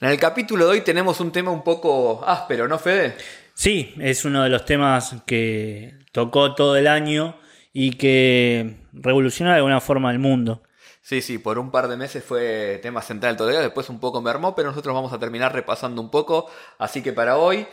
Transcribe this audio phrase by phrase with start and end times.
[0.00, 3.16] En el capítulo de hoy tenemos un tema un poco áspero, ¿no, Fede?
[3.52, 7.36] Sí, es uno de los temas que tocó todo el año
[7.74, 10.62] y que revolucionó de alguna forma el mundo.
[11.02, 14.54] Sí, sí, por un par de meses fue tema central día, después un poco mermó,
[14.54, 16.50] pero nosotros vamos a terminar repasando un poco.
[16.78, 17.66] Así que para hoy,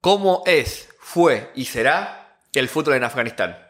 [0.00, 3.63] ¿cómo es, fue y será el fútbol en Afganistán?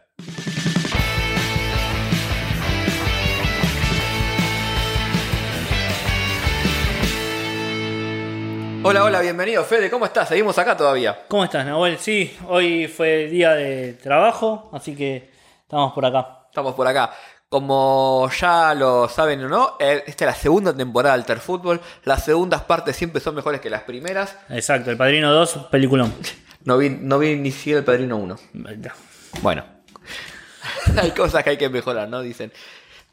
[8.87, 10.29] Hola, hola, bienvenido Fede, ¿cómo estás?
[10.29, 11.25] Seguimos acá todavía.
[11.29, 11.99] ¿Cómo estás, Nahuel?
[11.99, 15.31] Sí, hoy fue día de trabajo, así que
[15.63, 16.41] estamos por acá.
[16.51, 17.11] Estamos por acá.
[17.49, 21.81] Como ya lo saben o no, eh, esta es la segunda temporada de Alter Fútbol.
[22.05, 24.37] Las segundas partes siempre son mejores que las primeras.
[24.51, 26.15] Exacto, El Padrino 2, peliculón.
[26.67, 28.37] No vi, no vi ni siquiera El Padrino 1.
[29.41, 29.65] Bueno,
[30.99, 32.21] hay cosas que hay que mejorar, ¿no?
[32.21, 32.53] Dicen.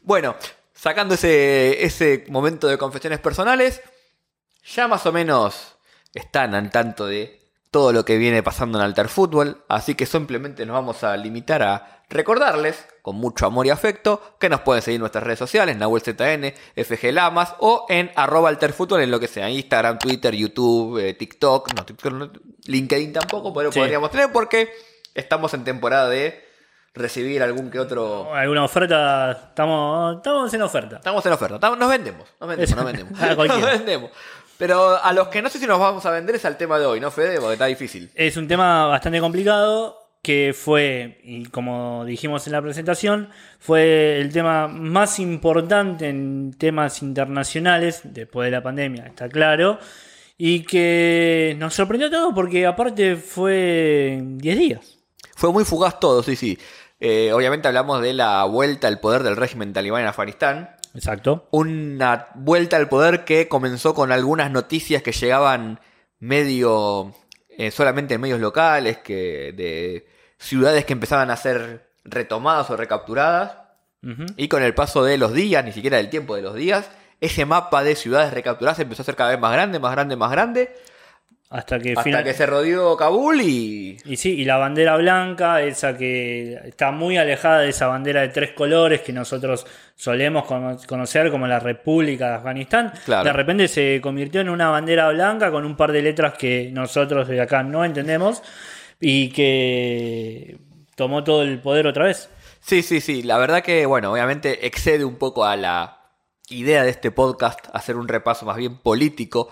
[0.02, 0.36] Bueno,
[0.74, 3.80] sacando ese, ese momento de confesiones personales,
[4.64, 5.76] ya más o menos
[6.14, 7.40] están al tanto de
[7.70, 11.62] todo lo que viene pasando en Alter Fútbol, así que simplemente nos vamos a limitar
[11.62, 15.74] a recordarles, con mucho amor y afecto, que nos pueden seguir en nuestras redes sociales,
[15.78, 21.14] NahuelZN, FG Lamas, o en arroba alterfútbol en lo que sea, Instagram, Twitter, YouTube, eh,
[21.14, 22.30] TikTok, no, TikTok no,
[22.66, 23.78] LinkedIn tampoco, pero Sí.
[23.80, 24.70] podríamos tener porque
[25.14, 26.44] estamos en temporada de
[26.94, 28.34] recibir algún que otro...
[28.34, 29.32] ¿Alguna oferta?
[29.48, 30.96] Estamos, estamos en oferta.
[30.96, 33.18] Estamos en oferta, estamos- nos vendemos, nos vendemos, nos vendemos.
[33.48, 34.10] Nos vendemos.
[34.62, 36.86] Pero a los que no sé si nos vamos a vender es al tema de
[36.86, 37.40] hoy, ¿no, Fede?
[37.40, 38.12] Porque está difícil.
[38.14, 44.32] Es un tema bastante complicado que fue, y como dijimos en la presentación, fue el
[44.32, 49.80] tema más importante en temas internacionales después de la pandemia, está claro,
[50.38, 54.98] y que nos sorprendió a todos porque aparte fue en 10 días.
[55.34, 56.56] Fue muy fugaz todo, sí, sí.
[57.00, 60.76] Eh, obviamente hablamos de la vuelta al poder del régimen talibán en Afganistán.
[60.94, 61.48] Exacto.
[61.50, 65.80] Una vuelta al poder que comenzó con algunas noticias que llegaban
[66.18, 67.14] medio
[67.48, 70.06] eh, solamente en medios locales, que de
[70.38, 73.58] ciudades que empezaban a ser retomadas o recapturadas.
[74.36, 77.44] Y con el paso de los días, ni siquiera del tiempo de los días, ese
[77.44, 80.74] mapa de ciudades recapturadas empezó a ser cada vez más grande, más grande, más grande,
[81.54, 85.60] Hasta que hasta final- que se rodeó Kabul y Y sí, y la bandera blanca,
[85.62, 90.78] esa que está muy alejada de esa bandera de tres colores que nosotros solemos cono-
[90.88, 93.24] conocer como la República de Afganistán, Claro.
[93.24, 97.28] de repente se convirtió en una bandera blanca con un par de letras que nosotros
[97.28, 98.42] de acá no entendemos
[98.98, 100.56] y que
[100.96, 102.30] tomó todo el poder otra vez.
[102.60, 103.22] Sí, sí, sí.
[103.22, 105.98] La verdad que, bueno, obviamente excede un poco a la
[106.48, 109.50] idea de este podcast hacer un repaso más bien político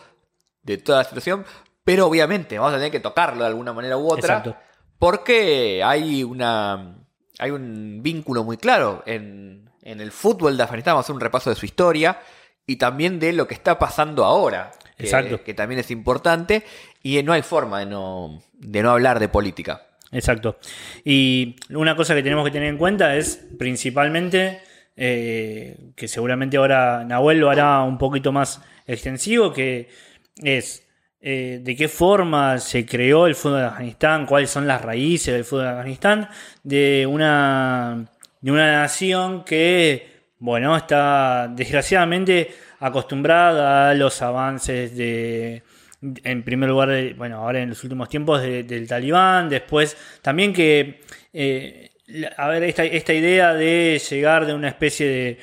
[0.63, 1.45] de toda la situación,
[1.91, 4.57] pero obviamente vamos a tener que tocarlo de alguna manera u otra, Exacto.
[4.97, 6.95] porque hay una
[7.41, 10.93] hay un vínculo muy claro en, en el fútbol de Afganistán.
[10.93, 12.21] Vamos a hacer un repaso de su historia
[12.65, 15.43] y también de lo que está pasando ahora, que, Exacto.
[15.43, 16.65] que también es importante
[17.03, 19.89] y no hay forma de no, de no hablar de política.
[20.13, 20.59] Exacto.
[21.05, 24.61] Y una cosa que tenemos que tener en cuenta es principalmente,
[24.97, 29.89] eh, que seguramente ahora Nahuel lo hará un poquito más extensivo, que
[30.37, 30.87] es
[31.23, 35.45] eh, de qué forma se creó el fútbol de Afganistán, cuáles son las raíces del
[35.45, 36.29] fútbol de Afganistán,
[36.63, 38.07] de una,
[38.41, 40.07] de una nación que,
[40.39, 45.63] bueno, está desgraciadamente acostumbrada a los avances de
[46.03, 51.01] en primer lugar, bueno, ahora en los últimos tiempos de- del talibán, después también que,
[51.35, 51.91] eh,
[52.39, 55.39] a ver, esta, esta idea de llegar de una especie de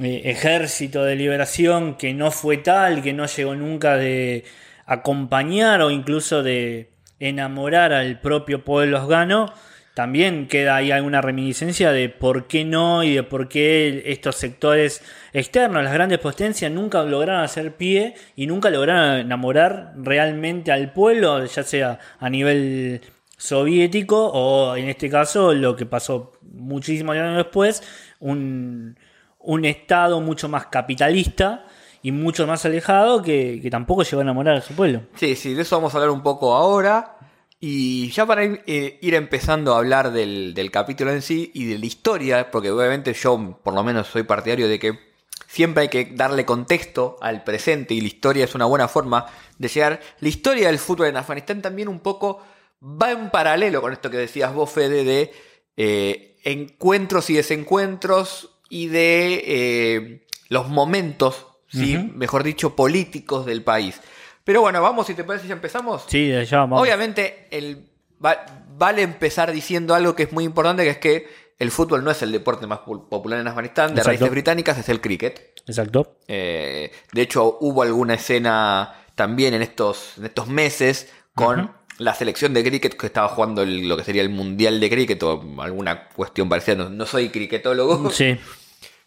[0.00, 4.44] eh, ejército de liberación que no fue tal, que no llegó nunca de
[4.86, 9.52] acompañar o incluso de enamorar al propio pueblo afgano,
[9.94, 15.02] también queda ahí alguna reminiscencia de por qué no y de por qué estos sectores
[15.34, 21.44] externos, las grandes potencias, nunca lograron hacer pie y nunca lograron enamorar realmente al pueblo,
[21.44, 23.02] ya sea a nivel
[23.36, 27.82] soviético o en este caso lo que pasó muchísimos años después,
[28.20, 28.96] un,
[29.40, 31.66] un estado mucho más capitalista
[32.02, 35.02] y mucho más alejado que, que tampoco llegó a enamorar a su pueblo.
[35.16, 37.16] Sí, sí, de eso vamos a hablar un poco ahora.
[37.60, 41.66] Y ya para ir, eh, ir empezando a hablar del, del capítulo en sí y
[41.66, 44.98] de la historia, porque obviamente yo por lo menos soy partidario de que
[45.46, 49.26] siempre hay que darle contexto al presente y la historia es una buena forma
[49.58, 50.00] de llegar.
[50.18, 52.42] La historia del fútbol en Afganistán también un poco
[52.82, 55.32] va en paralelo con esto que decías vos, Fede, de
[55.76, 61.96] eh, encuentros y desencuentros y de eh, los momentos, ¿sí?
[62.14, 64.00] Mejor dicho, políticos del país.
[64.44, 66.04] Pero bueno, vamos, si te parece, ya empezamos.
[66.08, 66.80] Sí, allá vamos.
[66.80, 67.88] Obviamente, el,
[68.24, 68.44] va-
[68.76, 71.28] vale empezar diciendo algo que es muy importante, que es que
[71.58, 74.08] el fútbol no es el deporte más popular en Afganistán, de Exacto.
[74.08, 75.52] raíces británicas, es el cricket.
[75.66, 76.16] Exacto.
[76.26, 82.52] Eh, de hecho, hubo alguna escena también en estos, en estos meses con la selección
[82.52, 86.08] de cricket que estaba jugando el- lo que sería el mundial de cricket o alguna
[86.08, 86.74] cuestión parecida.
[86.74, 88.10] No, no soy cricketólogo.
[88.10, 88.36] Sí,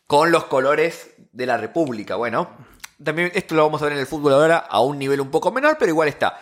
[0.07, 2.15] Con los colores de la República.
[2.15, 2.49] Bueno,
[3.03, 5.51] también esto lo vamos a ver en el fútbol ahora a un nivel un poco
[5.51, 6.39] menor, pero igual está.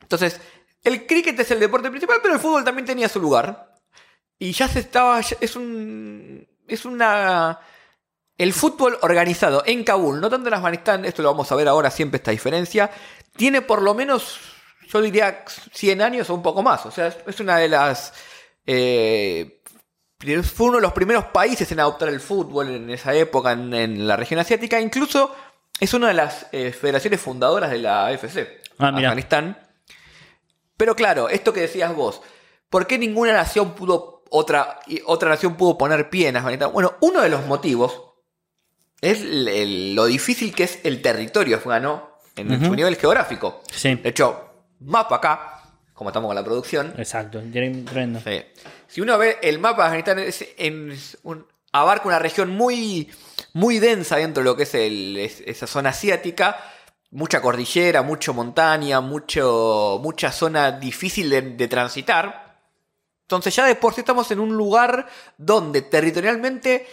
[0.00, 0.40] Entonces,
[0.82, 3.74] el cricket es el deporte principal, pero el fútbol también tenía su lugar.
[4.38, 5.20] Y ya se estaba.
[5.20, 6.48] Es un.
[6.66, 7.60] Es una.
[8.36, 11.90] El fútbol organizado en Kabul, no tanto en Afganistán, esto lo vamos a ver ahora
[11.90, 12.88] siempre esta diferencia,
[13.36, 14.38] tiene por lo menos,
[14.86, 16.86] yo diría, 100 años o un poco más.
[16.86, 18.12] O sea, es una de las...
[18.64, 19.57] eh,
[20.20, 24.08] fue uno de los primeros países en adoptar el fútbol en esa época en, en
[24.08, 24.80] la región asiática.
[24.80, 25.34] Incluso
[25.78, 28.88] es una de las eh, federaciones fundadoras de la AFC, Ah.
[28.94, 29.58] Afganistán.
[30.76, 32.20] Pero claro, esto que decías vos,
[32.70, 36.72] ¿por qué ninguna nación pudo, otra, otra nación pudo poner pie en Afganistán?
[36.72, 38.00] Bueno, uno de los motivos
[39.00, 42.66] es el- el- lo difícil que es el territorio afgano en Ujú.
[42.66, 43.62] su nivel geográfico.
[43.70, 44.48] sí, De hecho,
[44.80, 45.57] mapa acá,
[45.98, 47.42] como estamos con la producción, exacto.
[47.52, 48.20] Tremendo.
[48.24, 48.42] Sí.
[48.86, 53.10] Si uno ve el mapa de Afganistán, es en- es un- abarca una región muy,
[53.52, 56.56] muy densa dentro de lo que es, el- es- esa zona asiática.
[57.10, 62.58] Mucha cordillera, mucho montaña, mucho, mucha zona difícil de, de transitar.
[63.22, 65.06] Entonces ya de por sí estamos en un lugar
[65.36, 66.86] donde territorialmente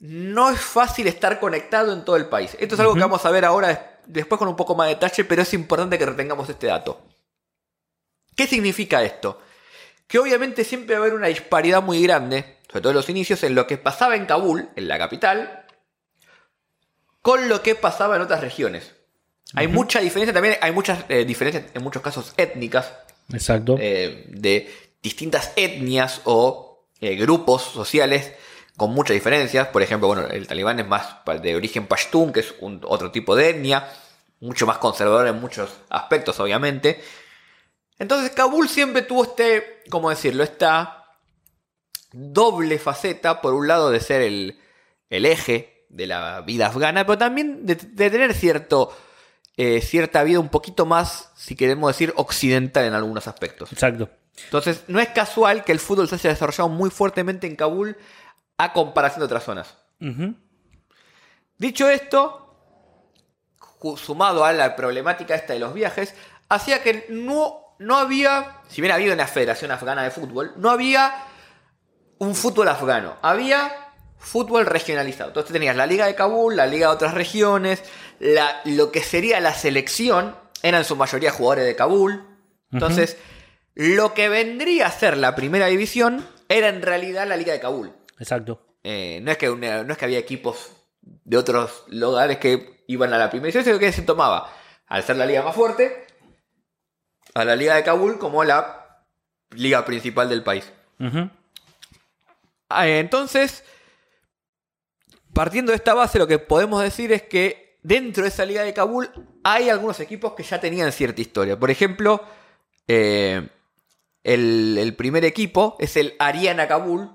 [0.00, 2.56] no es fácil estar conectado en todo el país.
[2.58, 4.94] Esto es algo que vamos a ver ahora des- después con un poco más de
[4.94, 7.00] detalle, pero es importante que retengamos este dato.
[8.36, 9.40] ¿Qué significa esto?
[10.06, 13.42] Que obviamente siempre va a haber una disparidad muy grande, sobre todo en los inicios,
[13.42, 15.64] en lo que pasaba en Kabul, en la capital,
[17.20, 18.92] con lo que pasaba en otras regiones.
[19.54, 22.92] Hay mucha diferencia también, hay muchas eh, diferencias en muchos casos étnicas,
[23.32, 23.76] Exacto.
[23.78, 28.32] eh, de distintas etnias o eh, grupos sociales
[28.78, 29.68] con muchas diferencias.
[29.68, 33.36] Por ejemplo, bueno, el talibán es más de origen pashtun, que es un- otro tipo
[33.36, 33.86] de etnia,
[34.40, 37.02] mucho más conservador en muchos aspectos, obviamente.
[37.98, 40.42] Entonces, Kabul siempre tuvo este, ¿cómo decirlo?
[40.42, 41.04] Esta
[42.12, 44.60] doble faceta, por un lado de ser el,
[45.08, 48.96] el eje de la vida afgana, pero también de, de tener cierto,
[49.56, 53.72] eh, cierta vida un poquito más, si queremos decir, occidental en algunos aspectos.
[53.72, 54.10] Exacto.
[54.44, 57.96] Entonces, no es casual que el fútbol se haya desarrollado muy fuertemente en Kabul
[58.56, 59.76] a comparación de otras zonas.
[61.58, 62.56] Dicho esto,
[63.96, 66.14] sumado a la problemática esta de los viajes,
[66.48, 71.12] hacía que no, no había, si bien había una federación afgana de fútbol, no había
[72.18, 73.72] un fútbol afgano, había
[74.18, 75.30] fútbol regionalizado.
[75.30, 77.82] Entonces tenías la Liga de Kabul, la Liga de otras regiones,
[78.20, 82.24] la- lo que sería la selección, eran en su mayoría jugadores de Kabul.
[82.70, 83.16] Entonces,
[83.74, 87.92] lo que vendría a ser la primera división era en realidad la Liga de Kabul.
[88.18, 88.76] Exacto.
[88.84, 90.70] Eh, no, es que una- no es que había equipos
[91.00, 94.52] de otros lugares que iban a la primera división, sino que se tomaba,
[94.86, 96.06] al ser la liga más fuerte,
[97.34, 99.02] a la liga de Kabul como la
[99.50, 100.70] liga principal del país.
[102.68, 103.64] Ah, Entonces,
[105.32, 108.72] partiendo de esta base, lo que podemos decir es que dentro de esa liga de
[108.72, 109.10] Kabul
[109.44, 111.58] hay algunos equipos que ya tenían cierta historia.
[111.58, 112.24] Por ejemplo,
[112.88, 113.48] eh,
[114.22, 117.10] el, el primer equipo es el Ariana Kabul.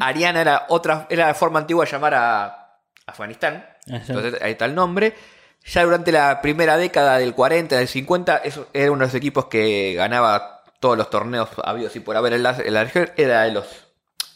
[0.00, 3.66] Ariana era otra, era la forma antigua de llamar a Afganistán.
[3.86, 5.14] Entonces ahí está el nombre.
[5.64, 9.46] Ya durante la primera década del 40, del 50, eso era uno de los equipos
[9.46, 13.10] que ganaba todos los torneos habidos y por haber en la, en la región.
[13.16, 13.64] Era de los,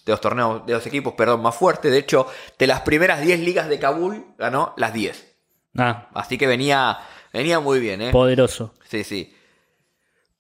[0.05, 1.91] de los torneos, de los equipos, perdón, más fuertes.
[1.91, 2.29] De hecho,
[2.59, 5.37] de las primeras 10 ligas de Kabul, ganó las 10.
[5.79, 6.99] Ah, Así que venía,
[7.33, 8.11] venía muy bien, ¿eh?
[8.13, 8.75] poderoso.
[8.89, 9.35] Sí, sí.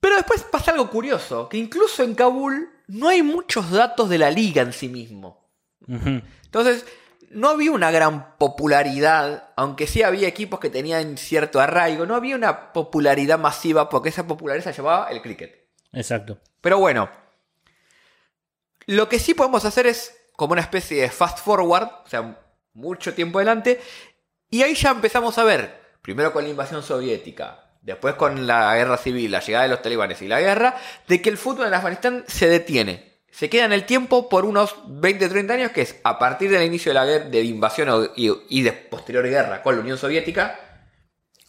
[0.00, 4.30] Pero después pasa algo curioso, que incluso en Kabul no hay muchos datos de la
[4.30, 5.44] liga en sí mismo.
[5.88, 6.86] Entonces,
[7.30, 12.36] no había una gran popularidad, aunque sí había equipos que tenían cierto arraigo, no había
[12.36, 15.68] una popularidad masiva porque esa popularidad se llamaba el cricket.
[15.92, 16.38] Exacto.
[16.60, 17.08] Pero bueno,
[18.86, 22.38] lo que sí podemos hacer es como una especie de fast forward, o sea,
[22.74, 23.80] mucho tiempo adelante,
[24.50, 28.96] y ahí ya empezamos a ver, primero con la invasión soviética, después con la guerra
[28.96, 30.76] civil, la llegada de los talibanes y la guerra,
[31.08, 33.15] de que el fútbol en Afganistán se detiene.
[33.36, 36.88] Se queda en el tiempo por unos 20-30 años, que es a partir del inicio
[36.88, 40.58] de la guerra, de invasión y de posterior guerra con la Unión Soviética,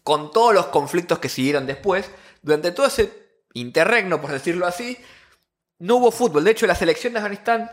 [0.03, 4.98] con todos los conflictos que siguieron después, durante todo ese interregno, por decirlo así,
[5.79, 6.44] no hubo fútbol.
[6.44, 7.72] De hecho, la selección de Afganistán,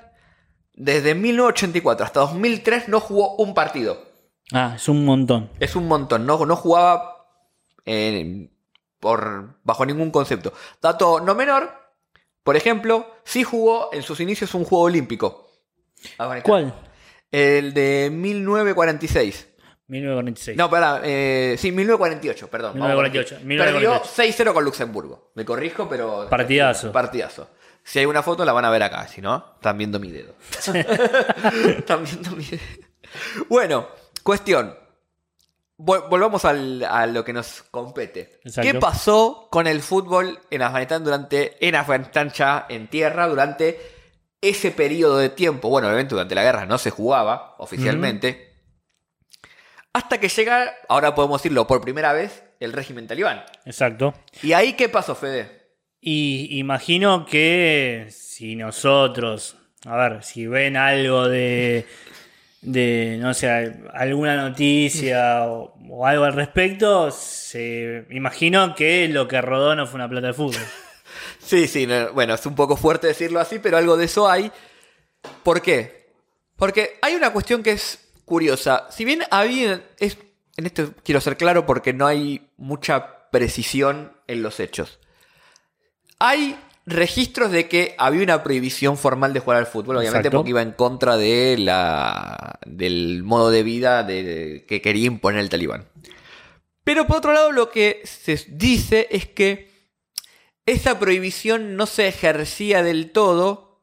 [0.74, 3.98] desde 1984 hasta 2003, no jugó un partido.
[4.52, 5.50] Ah, es un montón.
[5.58, 6.24] Es un montón.
[6.24, 7.26] No, no jugaba
[7.84, 8.48] eh,
[9.00, 10.52] por, bajo ningún concepto.
[10.80, 11.83] Dato no menor,
[12.44, 15.50] por ejemplo, sí jugó en sus inicios un juego olímpico.
[16.18, 16.42] Afganistán.
[16.42, 16.74] ¿Cuál?
[17.32, 19.48] El de 1946.
[19.88, 20.56] 1946.
[20.56, 22.78] No, pará, eh, sí, 1948, perdón.
[22.78, 23.18] vamos por aquí.
[23.18, 24.26] 1948, 1948.
[24.30, 25.32] Perdió 6-0 con Luxemburgo.
[25.34, 26.28] Me corrijo, pero.
[26.28, 26.92] Partidazo.
[26.92, 27.48] Partidazo.
[27.82, 29.08] Si hay una foto, la van a ver acá.
[29.08, 30.34] Si no, están viendo mi dedo.
[31.78, 32.62] están viendo mi dedo.
[33.48, 33.88] Bueno,
[34.22, 34.83] cuestión.
[35.76, 38.40] Vol- Volvamos al- a lo que nos compete.
[38.44, 38.70] Exacto.
[38.72, 41.56] ¿Qué pasó con el fútbol en Afganistán durante.
[41.66, 43.80] En Afganistán ya en tierra durante
[44.40, 45.68] ese periodo de tiempo?
[45.68, 48.52] Bueno, obviamente durante la guerra no se jugaba oficialmente.
[49.92, 53.44] Hasta que llega, ahora podemos decirlo por primera vez, el régimen talibán.
[53.64, 54.12] Exacto.
[54.42, 55.62] ¿Y ahí qué pasó, Fede?
[56.00, 61.86] Y imagino que si nosotros, a ver, si ven algo de,
[62.64, 63.48] de no sé,
[63.92, 70.08] alguna noticia o, algo al respecto, se imagino que lo que rodó no fue una
[70.08, 70.62] plata de fútbol.
[71.38, 74.50] Sí, sí, no, bueno, es un poco fuerte decirlo así, pero algo de eso hay.
[75.42, 76.10] ¿Por qué?
[76.56, 78.86] Porque hay una cuestión que es curiosa.
[78.90, 79.84] Si bien había.
[79.98, 80.16] Es,
[80.56, 84.98] en esto quiero ser claro porque no hay mucha precisión en los hechos.
[86.18, 90.38] Hay registros de que había una prohibición formal de jugar al fútbol, obviamente Exacto.
[90.38, 95.48] porque iba en contra de la, del modo de vida de- que quería imponer el
[95.48, 95.88] talibán.
[96.84, 99.72] Pero por otro lado, lo que se dice es que
[100.66, 103.82] esa prohibición no se ejercía del todo,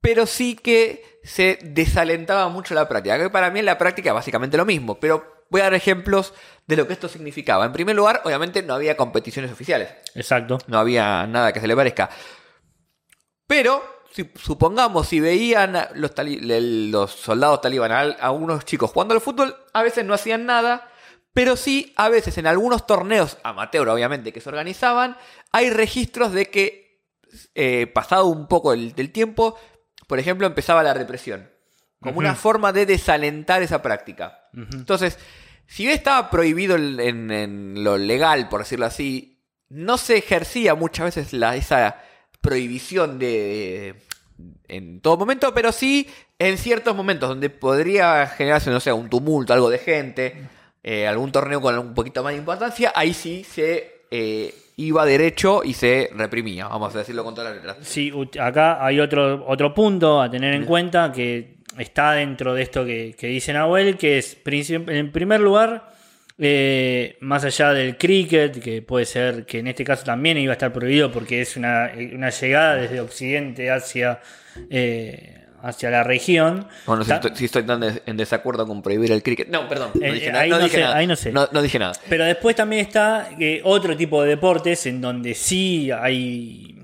[0.00, 3.18] pero sí que se desalentaba mucho la práctica.
[3.18, 6.34] Que para mí en la práctica es básicamente lo mismo, pero voy a dar ejemplos
[6.66, 7.64] de lo que esto significaba.
[7.64, 10.58] En primer lugar, obviamente no había competiciones oficiales, Exacto.
[10.66, 12.10] no había nada que se le parezca.
[13.46, 19.56] Pero, si, supongamos, si veían los, soldados talibán a, a unos chicos jugando al fútbol,
[19.72, 20.90] a veces no hacían nada,
[21.32, 25.16] pero sí, a veces en algunos torneos, amateur obviamente, que se organizaban,
[25.52, 27.04] hay registros de que,
[27.54, 29.56] eh, pasado un poco el, del tiempo,
[30.06, 31.50] por ejemplo, empezaba la represión,
[32.00, 34.37] como una forma de desalentar esa práctica.
[34.54, 35.18] Entonces,
[35.66, 39.38] si bien estaba prohibido en, en- en lo legal, por decirlo así,
[39.68, 41.96] no se ejercía muchas veces la, esa
[42.40, 43.96] prohibición de,
[44.68, 49.52] en todo momento, pero sí en ciertos momentos donde podría generarse, no sé, un tumulto,
[49.52, 50.48] algo de gente,
[50.82, 55.62] eh, algún torneo con un poquito más de importancia, ahí sí se eh, iba derecho
[55.64, 57.86] y se reprimía, vamos a decirlo con todas las letras.
[57.86, 62.84] Sí, acá hay otro, otro punto a tener en cuenta que está dentro de esto
[62.84, 65.92] que, que dice Nahuel, que es, en primer lugar,
[66.38, 70.54] eh, más allá del cricket, que puede ser que en este caso también iba a
[70.54, 74.20] estar prohibido porque es una, una llegada desde Occidente hacia,
[74.70, 76.66] eh, hacia la región.
[76.86, 79.48] Bueno, si estoy, si estoy tan des- en desacuerdo con prohibir el cricket.
[79.48, 79.90] No, perdón.
[79.94, 80.44] No Eh, dije eh, nada.
[80.44, 80.96] ahí no no dije sé, nada.
[80.96, 81.32] ahí no sé.
[81.32, 81.92] No, no dije nada.
[82.08, 86.77] Pero después también está eh, otro tipo de deportes en donde sí hay.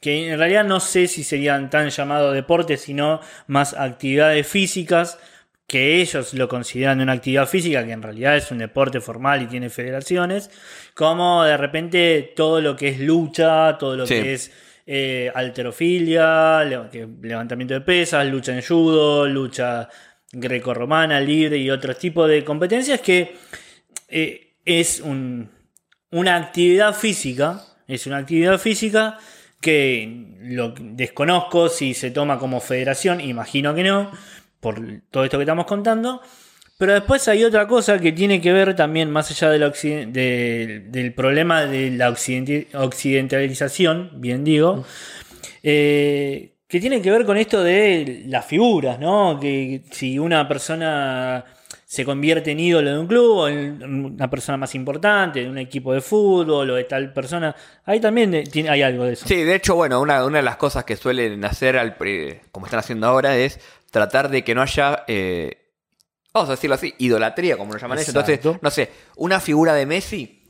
[0.00, 5.18] Que en realidad no sé si serían tan llamados deportes, sino más actividades físicas,
[5.66, 9.46] que ellos lo consideran una actividad física, que en realidad es un deporte formal y
[9.46, 10.50] tiene federaciones,
[10.94, 14.14] como de repente todo lo que es lucha, todo lo Sí.
[14.14, 14.52] que es
[14.90, 19.86] eh, alterofilia, levantamiento de pesas, lucha en judo, lucha
[20.32, 23.36] grecorromana, libre y otros tipos de competencias que
[24.08, 25.50] eh, es un-
[26.12, 29.18] una actividad física, es una actividad física
[29.60, 34.10] que lo desconozco si se toma como federación, imagino que no,
[34.60, 36.20] por todo esto que estamos contando.
[36.78, 40.84] Pero después hay otra cosa que tiene que ver también, más allá del, occiden- de-
[40.88, 44.84] del problema de la occidentalización, bien digo,
[45.62, 49.38] eh, que tiene que ver con esto de las figuras, ¿no?
[49.40, 51.44] Que si una persona
[51.88, 55.56] se convierte en ídolo de un club o en una persona más importante, de un
[55.56, 59.26] equipo de fútbol o de tal persona, ahí también eh, tiene, hay algo de eso.
[59.26, 61.96] Sí, de hecho, bueno, una, una de las cosas que suelen hacer, al,
[62.52, 63.58] como están haciendo ahora, es
[63.90, 65.72] tratar de que no haya, eh,
[66.34, 68.08] vamos a decirlo así, idolatría, como lo llaman ellos.
[68.10, 70.42] Entonces, no sé, una figura de Messi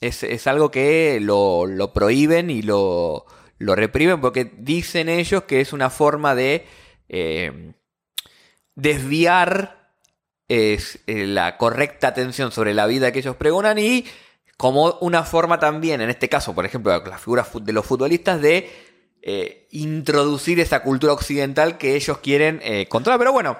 [0.00, 3.26] es, es algo que lo, lo prohíben y lo,
[3.58, 6.64] lo reprimen porque dicen ellos que es una forma de
[7.08, 7.72] eh,
[8.76, 9.83] desviar
[10.54, 14.06] es, eh, la correcta atención sobre la vida que ellos pregonan y
[14.56, 18.70] como una forma también, en este caso, por ejemplo, las figuras de los futbolistas, de
[19.22, 23.18] eh, introducir esa cultura occidental que ellos quieren eh, controlar.
[23.18, 23.58] Pero bueno,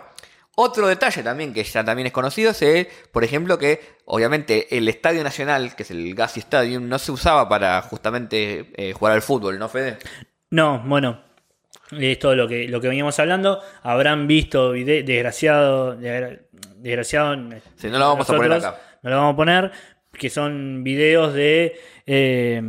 [0.54, 5.24] otro detalle también que ya también es conocido es, por ejemplo, que obviamente el Estadio
[5.24, 9.68] Nacional, que es el Gassi Stadium, no se usaba para justamente jugar al fútbol, ¿no,
[9.68, 9.98] Fede?
[10.50, 11.20] No, bueno,
[11.92, 13.60] esto es lo que, lo que veníamos hablando.
[13.82, 16.40] Habrán visto vide- desgraciado, desgra-
[16.76, 17.34] desgraciado.
[17.76, 18.80] Sí, no lo vamos a poner acá.
[19.02, 19.70] No lo vamos a poner,
[20.12, 21.76] que son videos de
[22.06, 22.62] eh,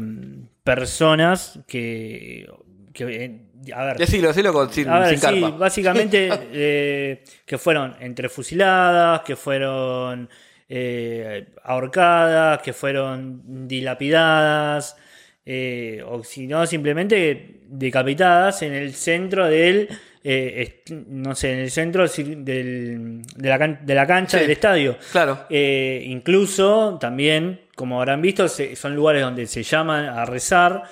[0.63, 2.45] personas que,
[2.93, 3.41] que, eh,
[3.73, 5.57] a ver, Decilo, decilo con, sin, a ver, sin sí, carpa.
[5.57, 10.29] básicamente eh, que fueron entre fusiladas, que fueron
[10.67, 14.97] eh, ahorcadas, que fueron dilapidadas,
[15.45, 19.87] eh, o si no, simplemente decapitadas en el centro del,
[20.23, 24.41] eh, no sé, en el centro del- de, la can- de la cancha Sí.
[24.43, 24.97] del estadio.
[25.11, 25.45] Claro.
[25.49, 30.83] Eh, incluso también, como habrán visto, se- son lugares donde se llaman a rezar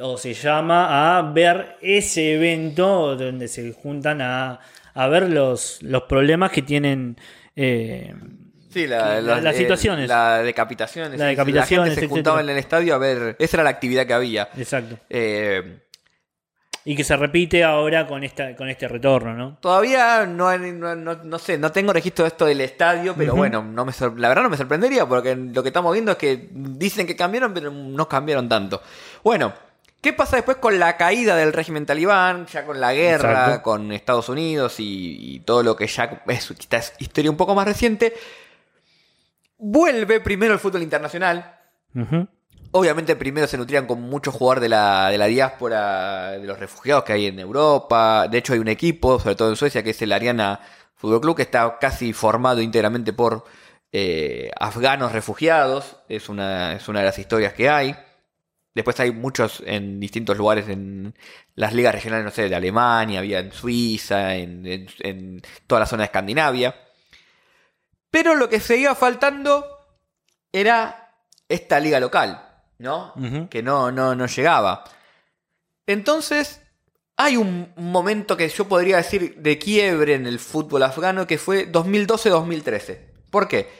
[0.00, 4.60] o se llama a ver ese evento donde se juntan a,
[4.94, 7.16] a ver los, los problemas que tienen.
[7.56, 8.14] eh,
[8.72, 10.08] Sí, la- las eh, situaciones.
[10.08, 11.16] La decapitación.
[11.18, 13.36] La gente se juntaba en el estadio a ver.
[13.38, 14.48] Esa era la actividad que había.
[14.56, 14.96] exacto.
[15.10, 15.78] Eh,
[16.84, 19.56] Y que se repite ahora con esta con este retorno, ¿no?
[19.60, 23.62] todavía no, no, no- no sé, no tengo registro de esto del estadio, pero bueno,
[23.62, 27.06] no me la verdad no me sorprendería porque lo que estamos viendo es que dicen
[27.06, 28.82] que cambiaron, pero no cambiaron tanto.
[29.22, 29.52] Bueno,
[30.00, 33.62] ¿qué pasa después con la caída del régimen talibán, ya con la guerra, Exacto.
[33.62, 37.64] con Estados Unidos y, y todo lo que ya es, es historia un poco más
[37.68, 38.12] reciente?
[39.64, 41.56] Vuelve primero el fútbol internacional.
[42.72, 47.04] Obviamente primero se nutrían con muchos jugadores de la, de la diáspora, de los refugiados
[47.04, 48.26] que hay en Europa.
[48.28, 50.58] De hecho hay un equipo, sobre todo en Suecia, que es el Ariana
[50.96, 53.44] Fútbol Club, que está casi formado íntegramente por
[53.92, 55.96] eh, afganos refugiados.
[56.08, 57.94] Es una, es una de las historias que hay.
[58.74, 61.14] Después hay muchos en distintos lugares en
[61.54, 65.86] las ligas regionales, no sé, de Alemania, había en Suiza, en, en- en toda la
[65.86, 66.74] zona de Escandinavia.
[68.12, 69.66] Pero lo que seguía faltando
[70.52, 71.16] era
[71.48, 72.46] esta liga local,
[72.78, 73.14] ¿no?
[73.48, 74.84] Que no, no, no llegaba.
[75.86, 76.60] Entonces,
[77.16, 81.72] hay un momento que yo podría decir de quiebre en el fútbol afgano que fue
[81.72, 82.98] 2012-2013.
[83.30, 83.70] ¿Por qué?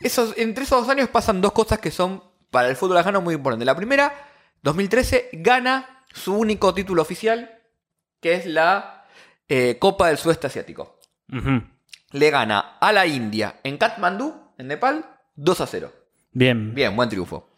[0.00, 3.34] Esos, entre esos dos años pasan dos cosas que son para el fútbol afgano muy
[3.34, 3.66] importantes.
[3.66, 4.14] La primera,
[4.62, 7.60] 2013 gana su único título oficial,
[8.20, 9.04] que es la
[9.46, 10.98] eh, Copa del Sudeste Asiático.
[12.12, 15.04] Le gana a la India en Katmandú, en Nepal,
[15.36, 15.92] 2 a 0.
[16.32, 16.74] Bien.
[16.74, 17.48] Bien, buen triunfo.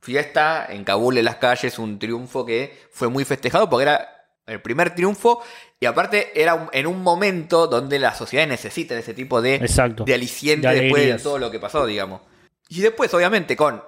[0.00, 4.08] Fiesta en Kabul en las calles, un triunfo que fue muy festejado porque era
[4.46, 5.42] el primer triunfo
[5.80, 10.04] y aparte era un- en un momento donde la sociedad necesita ese tipo de, Exacto.
[10.04, 12.20] de aliciente De después de todo lo que pasó, digamos.
[12.68, 13.82] Y después, obviamente, con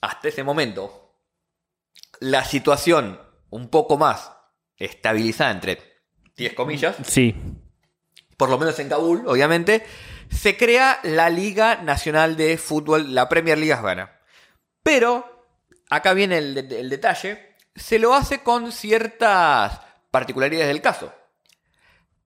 [0.00, 1.14] hasta ese momento
[2.20, 4.30] la situación un poco más
[4.76, 5.78] estabilizada entre
[6.36, 7.34] 10 comillas, Sí.
[8.36, 9.84] Por lo menos en Kabul, obviamente,
[10.30, 14.12] se crea la Liga Nacional de Fútbol, la Premier League afgana.
[14.82, 15.44] Pero,
[15.90, 21.12] acá viene el, el detalle, se lo hace con ciertas particularidades del caso.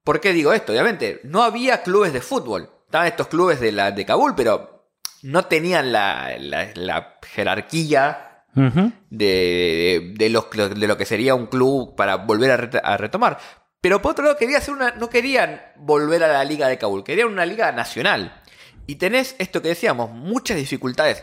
[0.04, 0.72] ¿Por qué digo esto?
[0.72, 2.70] Obviamente, no había clubes de fútbol.
[2.86, 4.88] Estaban estos clubes de, la, de Kabul, pero
[5.22, 8.44] no tenían la, la- la jerarquía
[9.10, 13.38] de, de, los, de lo que sería un club para volver a retomar.
[13.80, 17.02] Pero por otro lado, quería hacer una, no querían volver a la liga de Kabul,
[17.04, 18.40] querían una liga nacional.
[18.86, 21.22] Y tenés esto que decíamos, muchas dificultades,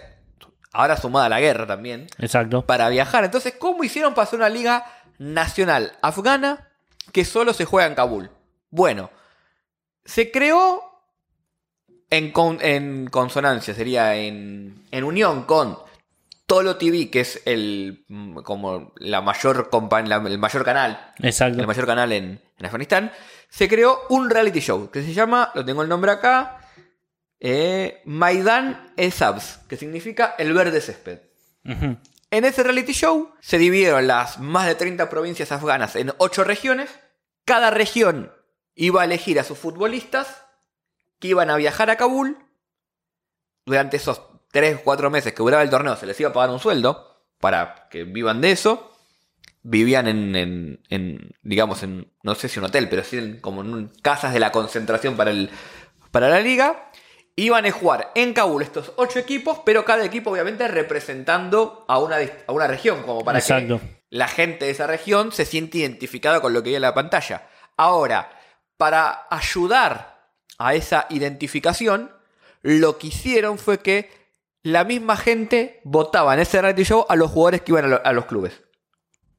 [0.72, 2.66] ahora sumada a la guerra también, Exacto.
[2.66, 3.24] para viajar.
[3.24, 4.86] Entonces, ¿cómo hicieron para hacer una liga
[5.20, 6.70] nacional afgana
[7.12, 8.32] que solo se juega en Kabul?
[8.70, 9.12] Bueno,
[10.06, 10.82] se creó
[12.10, 15.78] en, con- en consonancia, sería en, en unión con
[16.46, 19.70] Tolo TV, que es el mm, como la mayor
[20.08, 21.60] la- el mayor canal, Exacto.
[21.60, 23.12] el mayor canal en, en Afganistán,
[23.50, 26.60] se creó un reality show que se llama, lo tengo el nombre acá,
[27.40, 31.20] eh, Maidan Esabs, que significa el verde césped.
[31.64, 36.90] En ese reality show se dividieron las más de 30 provincias afganas en 8 regiones.
[37.46, 38.34] Cada región
[38.74, 40.44] iba a elegir a sus futbolistas
[41.20, 42.38] que iban a viajar a Kabul.
[43.66, 46.50] Durante esos 3 o 4 meses que duraba el torneo se les iba a pagar
[46.50, 48.97] un sueldo para que vivan de eso.
[49.70, 53.62] Vivían en, en- en, digamos, en, no sé si un hotel, pero sí en- como
[53.62, 55.50] en un- casas de la concentración para, el,
[56.12, 56.90] para la liga.
[57.36, 62.18] Iban a jugar en Kabul estos ocho equipos, pero cada equipo obviamente representando a una,
[62.48, 63.80] a una región, como para Exacto.
[63.80, 66.94] que la gente de esa región se siente identificada con lo que hay en la
[66.94, 67.48] pantalla.
[67.76, 68.32] Ahora,
[68.78, 72.12] para ayudar a esa identificación,
[72.64, 74.10] lo que hicieron fue que
[74.64, 78.02] la misma gente votaba en ese reality show a los jugadores que iban a, lo-
[78.06, 78.62] a los clubes.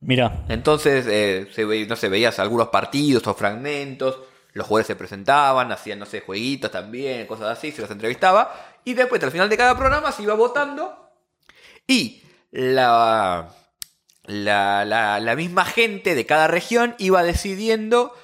[0.01, 0.45] Mira.
[0.49, 4.19] Entonces, eh, se veías algunos partidos o fragmentos,
[4.53, 8.95] los jugadores se presentaban, hacían, no sé, jueguitos también, cosas así, se los entrevistaba, y
[8.95, 11.11] después al final de cada programa se iba votando,
[11.87, 13.49] y la,
[14.25, 18.15] la, la- la misma gente de cada región iba decidiendo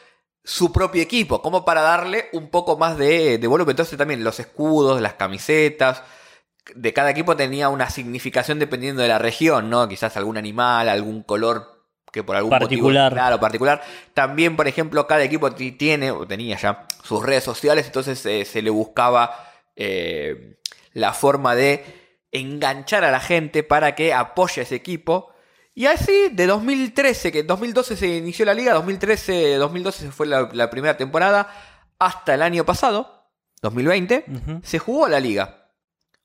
[0.44, 3.72] su propio equipo, como para darle un poco más de, de volumen.
[3.72, 6.02] Entonces también los escudos, las camisetas,
[6.74, 9.86] de cada equipo tenía una significación dependiendo de la región, ¿no?
[9.88, 13.10] Quizás algún animal, algún color que por algún Particular.
[13.10, 13.82] motivo claro, particular.
[14.14, 18.44] También, por ejemplo, cada equipo ti- tiene, o tenía ya, sus redes sociales, entonces eh,
[18.44, 20.58] se le buscaba eh,
[20.92, 21.84] la forma de
[22.30, 25.32] enganchar a la gente para que apoye a ese equipo.
[25.74, 30.48] Y así, de 2013, que en 2012 se inició la liga, 2013-2012 se fue la,
[30.52, 31.48] la primera temporada,
[31.98, 33.28] hasta el año pasado,
[33.62, 34.60] 2020, Ujú.
[34.62, 35.63] se jugó la liga.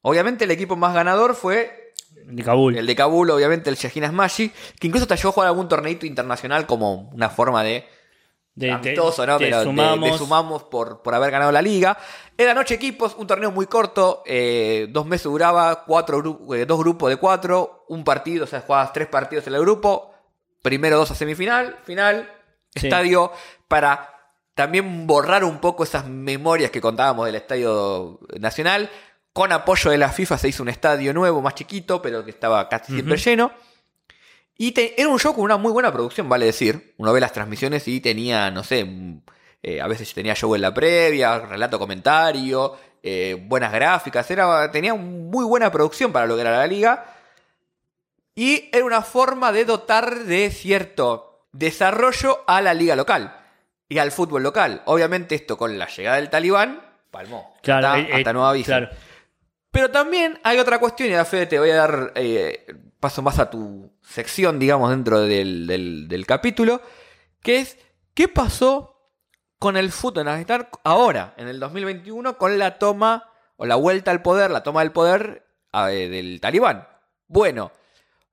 [0.02, 1.94] Obviamente el equipo más ganador fue
[2.26, 2.78] De Kabul.
[2.78, 6.06] el de Kabul, obviamente el Shaheen Asmashi, que incluso hasta llegó a jugar algún torneito
[6.06, 7.86] internacional como una forma de
[8.56, 9.38] De- amistoso, ¿no?
[9.38, 10.18] te Pero sumamos.
[10.18, 11.98] sumamos por, por haber ganado la liga.
[12.38, 16.80] Eran ocho equipos, un torneo muy corto, eh, dos meses duraba, cuatro gru- eh, dos
[16.80, 20.14] grupos de cuatro, un partido, o sea, jugabas tres partidos en el grupo,
[20.62, 22.30] primero dos a semifinal, final,
[22.76, 22.88] Sí.
[22.88, 23.32] estadio,
[23.68, 24.10] para
[24.54, 28.90] también borrar un poco esas memorias que contábamos del estadio nacional.
[29.40, 32.68] Con apoyo de la FIFA se hizo un estadio nuevo, más chiquito, pero que estaba
[32.68, 33.54] casi siempre lleno.
[34.58, 36.94] Y te- era un show con una muy buena producción, vale decir.
[36.98, 38.86] Uno ve las transmisiones y tenía, no sé,
[39.64, 44.30] eh, a veces tenía show en la previa, relato comentario, eh, buenas gráficas.
[44.30, 47.06] Era, tenía muy buena producción para lo que era la liga.
[48.36, 53.38] Y era una forma de dotar de cierto desarrollo a la liga local
[53.88, 54.82] y al fútbol local.
[54.84, 57.56] Obviamente esto con la llegada del talibán, palmó.
[57.64, 58.66] Claro, hasta, eh, hasta nuevo aviso.
[58.72, 58.90] claro.
[59.72, 62.66] Pero también hay otra cuestión, y a Fede te voy a dar eh,
[63.00, 66.82] paso más a tu sección, digamos, dentro del, del- capítulo,
[67.42, 67.78] que es,
[68.14, 69.12] ¿qué pasó
[69.60, 74.12] con el fútbol en Afganistán ahora, en el 2021, con la toma o la vuelta
[74.12, 76.88] al poder, la toma del poder eh, del talibán?
[77.28, 77.72] Bueno,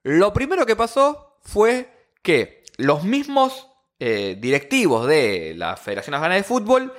[0.02, 3.68] lo primero que pasó fue que los mismos
[3.98, 6.92] eh, directivos de la Federación Afgana de Fútbol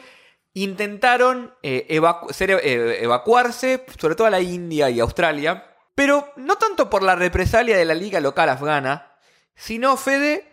[0.63, 5.65] intentaron eh, evacu- ser, eh, evacuarse, sobre todo a la India y Australia,
[5.96, 9.12] pero no tanto por la represalia de la liga local afgana,
[9.56, 10.46] sino, Fede,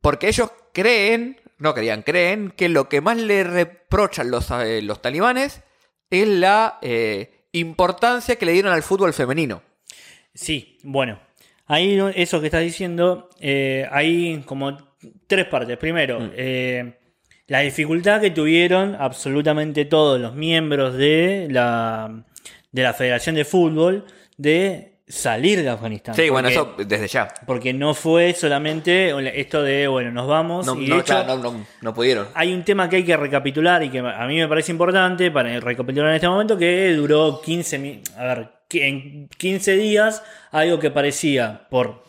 [0.00, 5.00] porque ellos creen, no creían, creen que lo que más le reprochan los, eh, los
[5.02, 5.62] talibanes
[6.10, 6.78] es la
[7.52, 9.62] importancia que le dieron al fútbol femenino.
[10.34, 11.20] Sí, bueno.
[11.66, 13.28] Ahí eso que estás diciendo,
[13.90, 14.76] hay como
[15.26, 15.76] tres partes.
[15.76, 16.30] Primero, Mm.
[17.48, 22.22] La dificultad que tuvieron absolutamente todos los miembros de la,
[22.72, 24.04] de la Federación de Fútbol
[24.36, 26.14] de salir de Afganistán.
[26.14, 27.28] Sí, bueno, Porque- eso desde ya.
[27.46, 30.66] Porque no fue solamente esto de, bueno, nos vamos.
[30.66, 32.28] No, y de no, hecho, claro, no, no- no pudieron.
[32.34, 35.58] hay un tema que hay que recapitular y que a mí me parece importante para
[35.60, 40.90] recapitular en este momento que duró 15, mi- a ver, en 15 días algo que
[40.90, 42.04] parecía por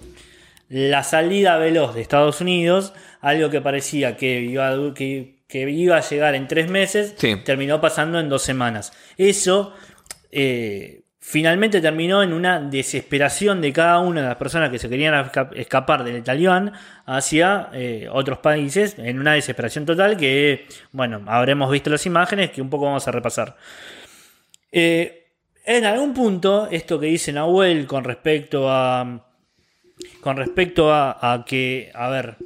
[0.67, 5.97] la salida veloz de Estados Unidos, algo que parecía que iba a, que, que iba
[5.97, 7.36] a llegar en tres meses, Sí.
[7.43, 8.93] terminó pasando en dos semanas.
[9.17, 9.73] Eso
[10.32, 15.13] eh, finalmente terminó en una desesperación de cada una de las personas que se querían
[15.25, 16.71] esca- escapar del talibán
[17.05, 22.62] hacia eh, otros países, en una desesperación total que, bueno, habremos visto las imágenes que
[22.62, 23.58] un poco vamos a repasar.
[24.71, 25.15] Eh,
[25.65, 29.25] en algún punto, esto que dice Nahuel con respecto a.
[30.21, 32.38] Con respecto a, a que, a ver,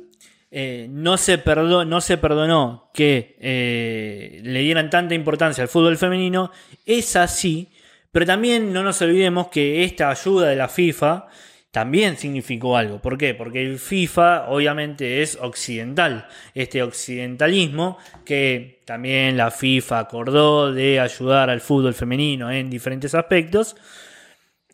[0.55, 5.97] eh, no, se perdo- no se perdonó que eh, le dieran tanta importancia al fútbol
[5.97, 6.51] femenino,
[6.85, 7.69] es así,
[8.11, 11.25] pero también no nos olvidemos que esta ayuda de la FIFA
[11.71, 13.01] también significó algo.
[13.01, 13.33] ¿Por qué?
[13.33, 21.49] Porque el FIFA obviamente es occidental, este occidentalismo que también la FIFA acordó de ayudar
[21.49, 23.75] al fútbol femenino en diferentes aspectos.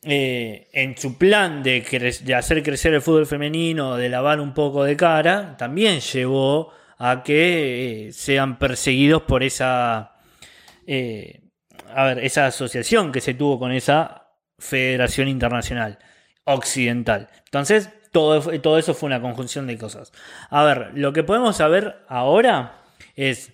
[0.03, 1.83] Eh, en su plan de,
[2.37, 8.07] hacer crecer el fútbol femenino, de lavar un poco de cara, también llevó a que
[8.07, 10.13] eh, sean perseguidos por esa,
[10.87, 11.41] eh,
[11.93, 15.99] a ver, esa asociación que se tuvo con esa federación internacional
[16.45, 17.29] occidental.
[17.45, 20.13] Entonces, todo, todo eso fue una conjunción de cosas.
[20.49, 22.83] A ver, lo que podemos saber ahora
[23.15, 23.51] es,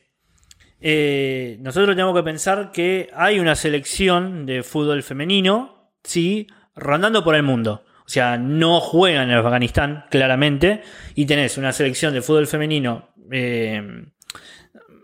[1.60, 5.74] nosotros tenemos que pensar que hay una selección de fútbol femenino,
[6.05, 7.83] sí, rondando por el mundo.
[8.05, 10.83] O sea, no juegan en Afganistán, claramente,
[11.15, 14.05] y tenés una selección de fútbol femenino eh,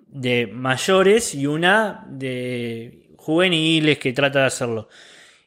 [0.08, 4.88] de mayores y una de juveniles que trata de hacerlo.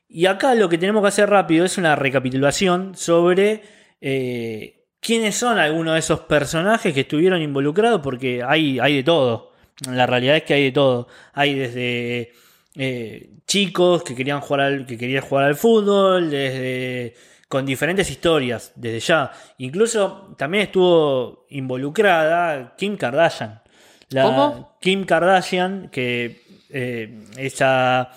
[0.08, 3.62] Y acá lo que tenemos que hacer rápido es una recapitulación sobre
[4.00, 9.52] eh, quiénes son algunos de esos personajes que estuvieron involucrados, porque hay, hay de todo.
[9.90, 11.08] La realidad es que hay de todo.
[11.32, 12.32] Hay desde
[12.76, 17.14] eh, chicos que querían jugar al, que querían jugar al fútbol, desde
[17.48, 19.30] con diferentes historias, desde ya.
[19.58, 23.62] Incluso también estuvo involucrada Kim Kardashian.
[24.08, 24.76] La ¿Cómo?
[24.80, 28.10] Kim Kardashian, que eh, esa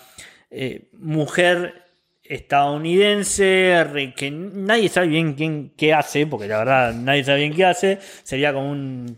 [0.50, 1.84] eh, mujer
[2.24, 7.54] estadounidense re- que nadie sabe bien quién qué hace, porque la verdad nadie sabe bien
[7.54, 8.00] qué hace.
[8.24, 9.17] Sería como un.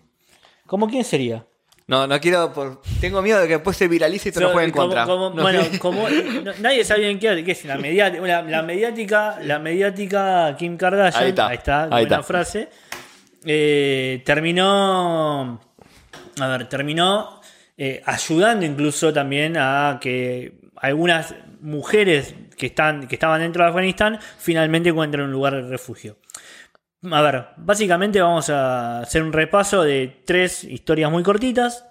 [0.66, 1.46] ¿Cómo quién sería?
[1.90, 2.54] No, no quiero.
[2.54, 5.06] por- Tengo miedo de que después se viralice y te lo jueguen como- contra.
[5.06, 5.80] como- No bueno, sé.
[5.80, 10.56] como no- nadie sabe bien qué, qué es la mediática, la, la mediática, la mediática
[10.58, 12.24] Kim Kardashian, Ahí está, ahí buena está.
[12.24, 12.70] frase.
[13.44, 15.60] eh, terminó,
[16.40, 17.42] a ver, terminó
[17.78, 24.20] eh, ayudando incluso también a que algunas mujeres que están, que estaban dentro de Afganistán
[24.38, 26.18] finalmente encuentren un lugar de refugio.
[27.02, 31.86] A ver, básicamente vamos a hacer un repaso de tres historias muy cortitas.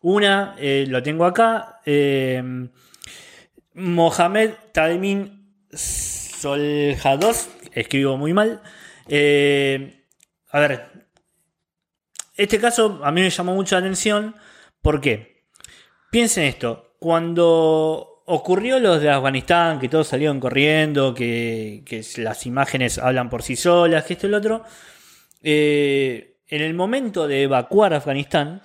[0.00, 1.80] Una, eh, lo tengo acá.
[1.84, 2.42] eh,
[3.74, 7.48] Mohamed Tadmin Soljados.
[7.72, 8.60] Escribo muy mal.
[9.06, 10.04] Eh,
[10.50, 11.08] a ver.
[12.34, 14.34] Este caso a mí me llamó mucho la atención.
[14.82, 15.44] ¿Por qué?
[16.10, 16.96] Piensen esto.
[16.98, 23.42] Cuando ocurrió lo de Afganistán, que todos salieron corriendo, que, que las imágenes hablan por
[23.42, 24.64] sí solas, que esto y lo otro.
[25.42, 28.62] eh, en el momento de evacuar Afganistán,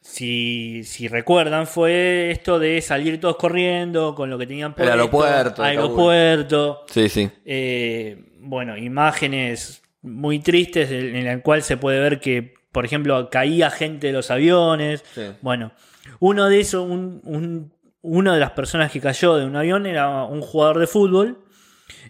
[0.00, 5.62] si, si recuerdan, fue esto de salir todos corriendo con lo que tenían El aeropuerto
[5.62, 7.28] aeropuerto, Sí, sí.
[7.44, 13.28] eh, bueno, imágenes muy tristes en en la cual se puede ver que, por ejemplo,
[13.30, 15.02] caía gente de los aviones.
[15.14, 15.22] Sí.
[15.40, 15.72] Bueno,
[16.20, 17.72] uno de esos, un, un-
[18.06, 21.38] una de las personas que cayó de un avión era un jugador de fútbol.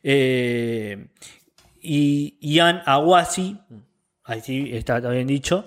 [0.02, 1.06] eh,
[1.80, 3.58] y Ian Awasi,
[4.24, 5.64] ahí sí está, bien dicho,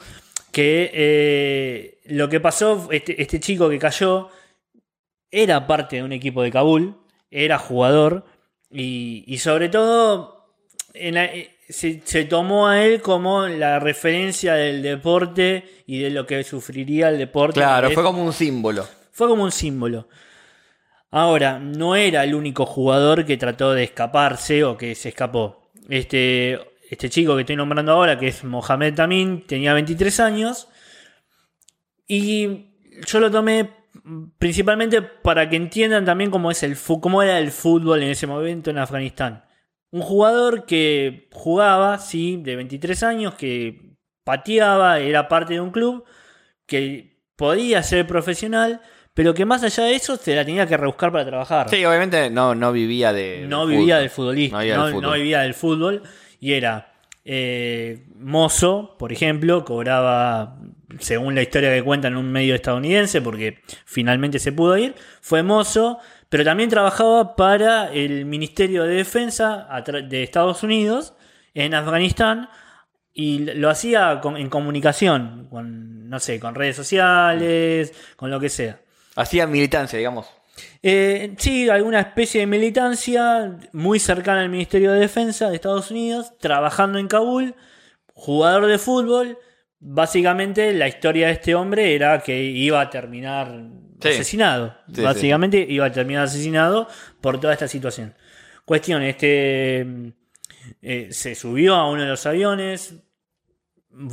[0.51, 4.29] que eh, lo que pasó, este, este chico que cayó
[5.29, 6.95] era parte de un equipo de Kabul,
[7.29, 8.25] era jugador
[8.71, 10.55] y, y sobre todo
[10.93, 16.09] en la- eh, se, se tomó a él como la referencia del deporte y de
[16.09, 17.59] lo que sufriría el deporte.
[17.59, 18.87] Claro, fue como un símbolo.
[19.17, 20.07] Fue como un símbolo.
[21.09, 25.71] Ahora, no era el único jugador que trató de escaparse o que se escapó.
[25.89, 30.67] Este, este chico que estoy nombrando ahora, que es Mohamed Tamin, tenía 23 años.
[32.07, 32.67] Y
[33.07, 33.71] yo lo tomé
[34.37, 38.69] principalmente para que entiendan también cómo, es el, cómo era el fútbol en ese momento
[38.69, 39.43] en Afganistán.
[39.89, 46.03] Un jugador que jugaba, sí, de 23 años, que pateaba, era parte de un club,
[46.67, 48.81] que podía ser profesional,
[49.17, 51.67] pero que más allá de eso se la tenía que rebuscar para trabajar.
[51.71, 53.47] Sí, obviamente no, no vivía de.
[53.47, 54.01] no del vivía fútbol.
[54.01, 55.03] del futbolista, No vivía no, del fútbol.
[55.09, 56.03] no vivía del fútbol
[56.39, 56.93] y era
[57.25, 60.59] eh, mozo, por ejemplo, cobraba,
[60.99, 65.41] según la historia que cuentan, en un medio estadounidense, porque finalmente se pudo ir, fue
[65.41, 65.97] mozo,
[66.29, 71.15] pero también trabajaba para el Ministerio de Defensa de Estados Unidos
[71.55, 72.49] en Afganistán
[73.15, 78.79] y lo hacía en comunicación, con, no sé, con redes sociales, con lo que sea.
[79.17, 80.27] Hacía militancia, digamos.
[80.81, 86.37] Eh, sí, alguna especie de militancia muy cercana al Ministerio de Defensa de Estados Unidos,
[86.39, 87.55] trabajando en Kabul,
[88.13, 89.37] jugador de fútbol.
[89.79, 93.51] Básicamente la historia de este hombre era que iba a terminar
[94.01, 94.09] Sí.
[94.09, 94.75] asesinado.
[94.93, 96.87] Sí, Básicamente iba a terminar asesinado
[97.19, 98.15] por toda esta situación.
[98.65, 100.13] Cuestión, este
[100.81, 102.93] eh, se subió a uno de los aviones,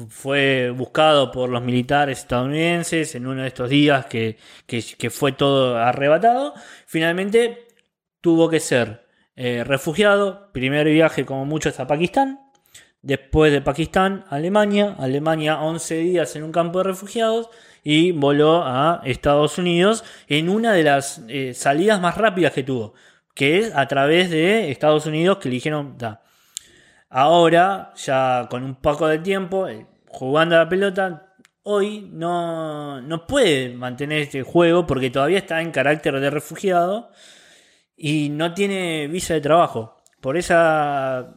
[0.08, 5.76] fue buscado por los militares estadounidenses en uno de estos días que, que- fue todo
[5.78, 6.54] arrebatado.
[6.86, 7.66] Finalmente
[8.20, 10.50] tuvo que ser eh, refugiado.
[10.52, 12.40] Primer viaje como mucho hasta Pakistán.
[13.02, 14.96] Después de Pakistán, Alemania.
[14.98, 17.50] Alemania 11 días en un campo de refugiados.
[17.82, 22.94] Y voló a Estados Unidos en una de las eh, salidas más rápidas que tuvo.
[23.34, 26.22] Que es a través de Estados Unidos que le dijeron, "Da,
[27.10, 33.26] Ahora, ya con un poco de tiempo, eh, jugando a la pelota, hoy no, no
[33.26, 37.10] puede mantener este juego porque todavía está en carácter de refugiado
[37.96, 40.02] y no tiene visa de trabajo.
[40.20, 41.34] Por esa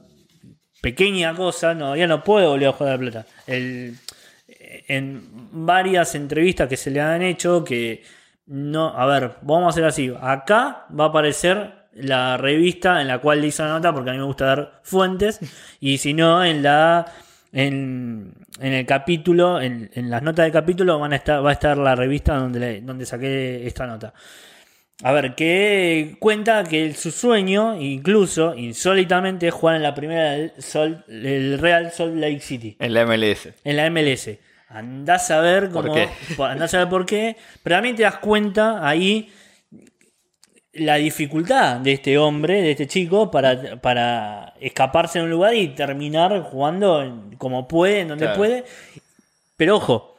[0.81, 3.25] pequeña cosa, no, ya no puede volver a jugar a la pelota.
[3.47, 3.97] El-
[4.87, 5.21] en
[5.65, 8.03] varias entrevistas que se le han hecho, que
[8.45, 10.13] no, a ver, vamos a hacer así.
[10.21, 14.13] Acá va a aparecer la revista en la cual le hizo la nota, porque a
[14.13, 15.39] mí me gusta dar fuentes,
[15.79, 17.05] y si no, en la
[17.53, 21.53] en, en el capítulo, en, en las notas del capítulo van a estar, va a
[21.53, 24.13] estar la revista donde, le- donde saqué esta nota.
[25.03, 30.51] A ver, que cuenta que su sueño, incluso, insólitamente, es jugar en la primera del
[30.59, 33.49] Sol- el Real Salt Lake City En la MLS.
[33.63, 34.39] en la MLS.
[34.69, 36.45] Andás a ver ¿Por cómo.
[36.45, 37.37] Andás a ver por qué.
[37.63, 39.31] Pero también te das cuenta ahí
[40.77, 45.69] la dificultad de este hombre, de este chico, para, para escaparse de un lugar y
[45.69, 48.37] terminar jugando como puede, en donde Claro.
[48.37, 48.65] puede.
[49.55, 50.17] Pero ojo,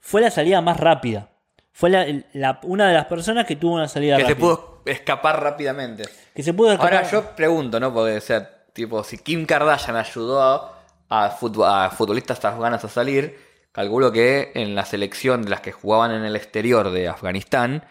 [0.00, 1.28] fue la salida más rápida.
[1.72, 4.40] Fue la- la- una de las personas que tuvo una salida Que se rápida.
[4.46, 6.04] pudo escapar rápidamente.
[6.34, 6.94] Que se pudo escapar.
[6.94, 7.92] Ahora yo pregunto, ¿no?
[7.94, 10.74] Porque, o sea, tipo, si Kim Kardashian ayudó a,
[11.08, 13.38] a futbo- a futbolistas afganos a salir,
[13.72, 17.84] calculo que en la selección de las que jugaban en el exterior de Afganistán,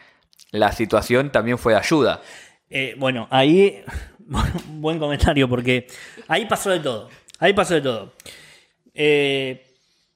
[0.52, 2.21] la situación también fue de ayuda.
[2.69, 3.84] Eh, bueno, ahí.
[4.67, 5.88] Buen comentario, porque
[6.28, 7.10] ahí pasó de todo.
[7.39, 8.13] Ahí pasó de todo.
[8.93, 9.63] Eh,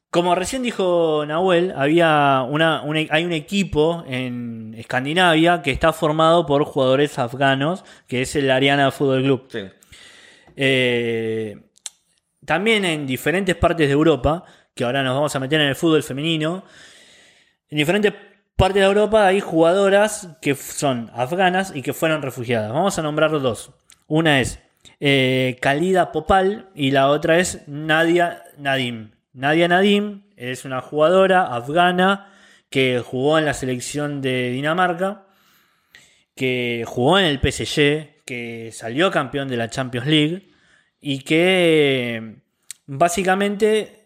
[0.10, 5.94] como recién dijo Nahuel, había una, un e- hay un equipo en Escandinavia que está
[5.94, 9.48] formado por jugadores afganos, que es el Ariana Fútbol Club.
[9.50, 9.60] Sí.
[10.58, 11.58] Eh,
[12.46, 14.44] también en diferentes partes de Europa,
[14.76, 16.66] que ahora nos vamos a meter en el fútbol femenino,
[17.70, 18.14] en diferentes
[18.62, 22.72] partes de Europa hay jugadoras que son afganas y que fueron refugiadas.
[22.72, 23.72] Vamos a nombrar dos.
[24.06, 24.60] Una es
[25.00, 29.14] eh, Khalida Popal y la otra es Nadia Nadim.
[29.34, 32.32] Nadia Nadim es una jugadora afgana
[32.70, 35.26] que jugó en la selección de Dinamarca,
[36.36, 40.52] que jugó en el PSG, que salió campeón de la Champions League
[41.02, 42.36] y que
[42.86, 44.01] básicamente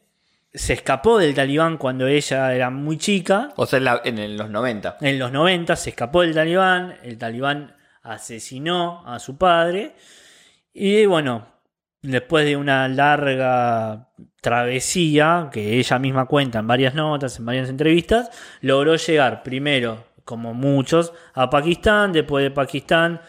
[0.56, 3.50] se escapó del talibán cuando ella era muy chica.
[3.58, 4.98] O sea, en, la- en el- los 90.
[5.02, 9.94] En los 90 se escapó del talibán, el talibán asesinó a su padre
[10.74, 11.48] y bueno,
[12.02, 14.10] después de una larga
[14.42, 18.30] travesía que ella misma cuenta en varias notas, en varias entrevistas,
[18.62, 23.22] logró llegar primero, como muchos, a Pakistán, después de Pakistán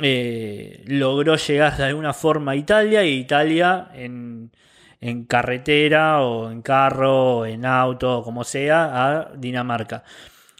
[0.00, 4.50] eh, logró llegar de alguna forma a Italia y Italia en,
[5.04, 10.02] en carretera o en carro o en auto como sea a Dinamarca.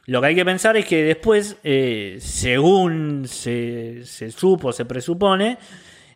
[0.04, 5.56] Lo que hay que pensar es que después, eh, según se, se supo, se presupone,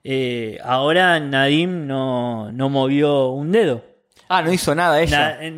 [0.05, 3.83] eh, ahora Nadim no, no movió un dedo.
[4.29, 5.39] Ah, no hizo nada ella.
[5.41, 5.51] Na-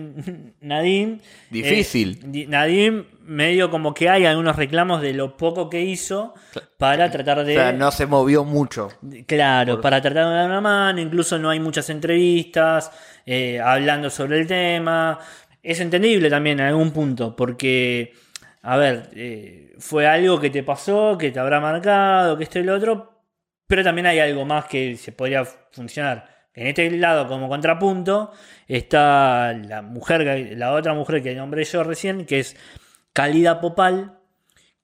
[0.61, 1.19] Nadim.
[1.51, 2.21] Difícil.
[2.23, 6.35] eh, di- Nadim, medio como que hay algunos reclamos de lo poco que hizo
[6.79, 7.57] para tratar de.
[7.57, 8.91] o sea, no se movió mucho.
[9.27, 12.91] Claro, para tratar de dar una mano, incluso no hay muchas entrevistas
[13.27, 15.19] eh, hablando sobre el tema.
[15.63, 18.15] Es entendible también en algún punto, porque,
[18.63, 22.63] a ver, eh, fue algo que te pasó, que te habrá marcado, que esto y
[22.65, 23.25] lo otro,
[23.67, 26.40] pero también hay algo más que se podría funcionar.
[26.55, 28.33] En este lado, como contrapunto,
[28.67, 32.57] está la mujer, la otra mujer que nombré yo recién, que es
[33.13, 34.19] Cálida Popal,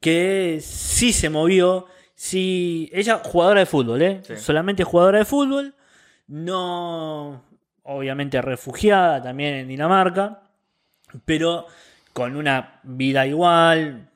[0.00, 4.20] que sí se movió, sí, ella jugadora de fútbol, ¿eh?
[4.22, 4.36] Sí.
[4.36, 5.74] solamente jugadora de fútbol,
[6.28, 7.44] no,
[7.82, 10.42] obviamente refugiada también en Dinamarca,
[11.24, 11.66] pero
[12.12, 14.08] con una vida igual,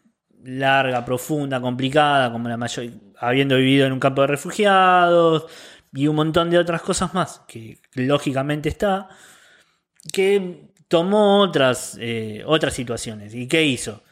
[0.44, 2.86] larga, profunda, complicada, como la mayor,
[3.18, 5.46] habiendo vivido en un campo de refugiados
[5.92, 9.08] y un montón de otras cosas más, que lógicamente está,
[10.12, 13.34] que tomó otras, eh, otras situaciones.
[13.34, 14.02] ¿Y qué hizo?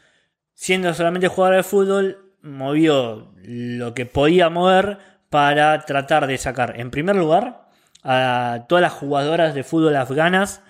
[0.53, 4.97] Siendo solamente jugador de fútbol, movió lo que podía mover
[5.29, 7.69] para tratar de sacar, en primer lugar,
[8.03, 10.61] a todas las jugadoras de fútbol afganas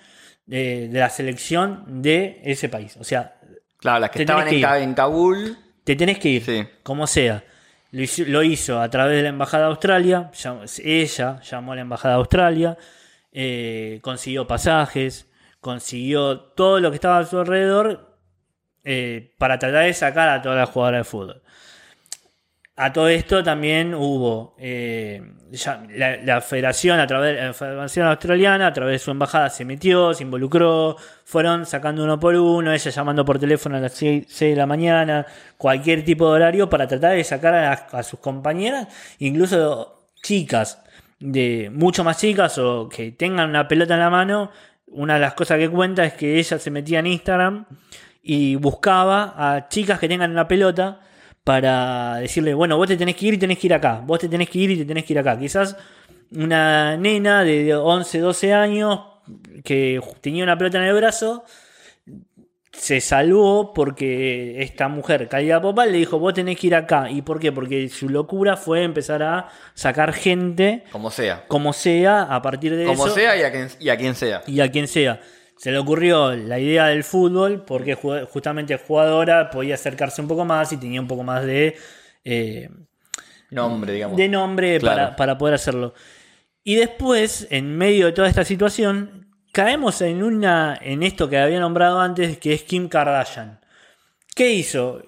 [0.46, 2.96] de, de la selección de ese país.
[2.98, 3.36] O sea,
[3.78, 5.56] Claro, las que estaban en, que en Kabul.
[5.84, 6.66] te tenés que ir, Sí.
[6.82, 7.42] como sea.
[7.92, 10.30] Lo hizo, a través de la Embajada de Australia,
[10.84, 12.78] ella llamó a la Embajada de Australia,
[13.32, 15.28] eh, consiguió pasajes,
[15.60, 18.16] consiguió todo lo que estaba a su alrededor
[18.84, 21.42] eh, para tratar de sacar a todas las jugadoras de fútbol.
[22.82, 25.20] A todo esto también hubo eh,
[26.24, 30.22] la, federación a través la federación australiana a través de su embajada se metió, se
[30.22, 34.64] involucró, fueron sacando uno por uno, ella llamando por teléfono a las 6, de la
[34.64, 35.26] mañana,
[35.58, 38.88] cualquier tipo de horario para tratar de sacar a, las- sus compañeras,
[39.18, 40.82] incluso chicas
[41.18, 44.50] de mucho más chicas o que tengan una pelota en la mano.
[44.86, 47.66] Una de las cosas que cuenta es que ella se metía en Instagram
[48.22, 51.00] y buscaba a chicas que tengan una pelota
[51.50, 54.28] para decirle, bueno, vos te tenés que ir y tenés que ir acá, vos te
[54.28, 55.36] tenés que ir y te tenés que ir acá.
[55.36, 55.76] Quizás
[56.30, 59.00] una nena de 11, 12 años
[59.64, 61.42] que tenía una pelota en el brazo
[62.70, 67.10] se salvó porque esta mujer, Calidad Popal, le dijo, vos tenés que ir acá.
[67.10, 67.50] ¿Y por qué?
[67.50, 71.46] Porque su locura fue empezar a sacar gente Como sea.
[71.48, 74.44] como sea a partir de Como eso sea y a, quien, y a quien sea.
[74.46, 75.20] y a quien sea.
[75.60, 80.46] Se le ocurrió la idea del fútbol porque ju- justamente jugadora podía acercarse un poco
[80.46, 81.76] más y tenía un poco más de,
[82.24, 82.70] eh,
[83.50, 84.16] Nombre, digamos.
[84.16, 84.96] de nombre Claro.
[84.96, 85.92] para, para poder hacerlo.
[86.64, 91.60] Y después, en medio de toda esta situación, caemos en una en esto que había
[91.60, 93.60] nombrado antes, que es Kim Kardashian.
[94.34, 95.02] ¿Qué hizo?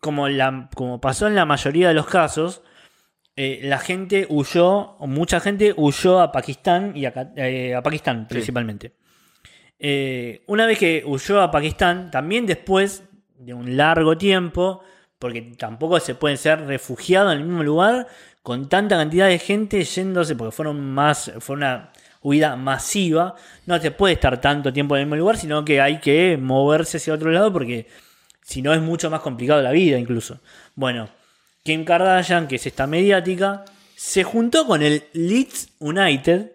[0.00, 2.60] Como, la, como pasó en la mayoría de los casos,
[3.34, 8.26] eh, la gente huyó, o mucha gente huyó a Pakistán y a, eh, a Pakistán
[8.28, 8.92] principalmente.
[9.78, 13.04] Eh, una vez que huyó a Pakistán, también después
[13.38, 14.82] de un largo tiempo,
[15.18, 18.06] porque tampoco se pueden ser refugiados en el mismo lugar
[18.42, 21.90] con tanta cantidad de gente yéndose, porque fueron más, fue una
[22.22, 23.34] huida masiva,
[23.66, 26.96] no se puede estar tanto tiempo en el mismo lugar, sino que hay que moverse
[26.96, 27.86] hacia otro lado porque
[28.42, 30.40] si no es mucho más complicado la vida incluso.
[30.74, 31.08] Bueno,
[31.62, 33.64] Kim Kardashian, que es esta mediática,
[33.96, 36.52] se juntó con el Leeds United,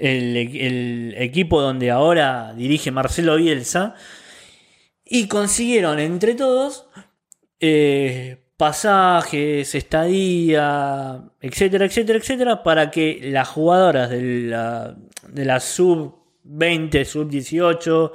[0.00, 3.94] el, el equipo donde ahora dirige Marcelo Bielsa,
[5.04, 6.86] y consiguieron entre todos
[7.58, 14.96] eh, pasajes, estadía, etcétera, etcétera, etcétera, para que las jugadoras de la,
[15.28, 18.12] de sub 20, sub 18,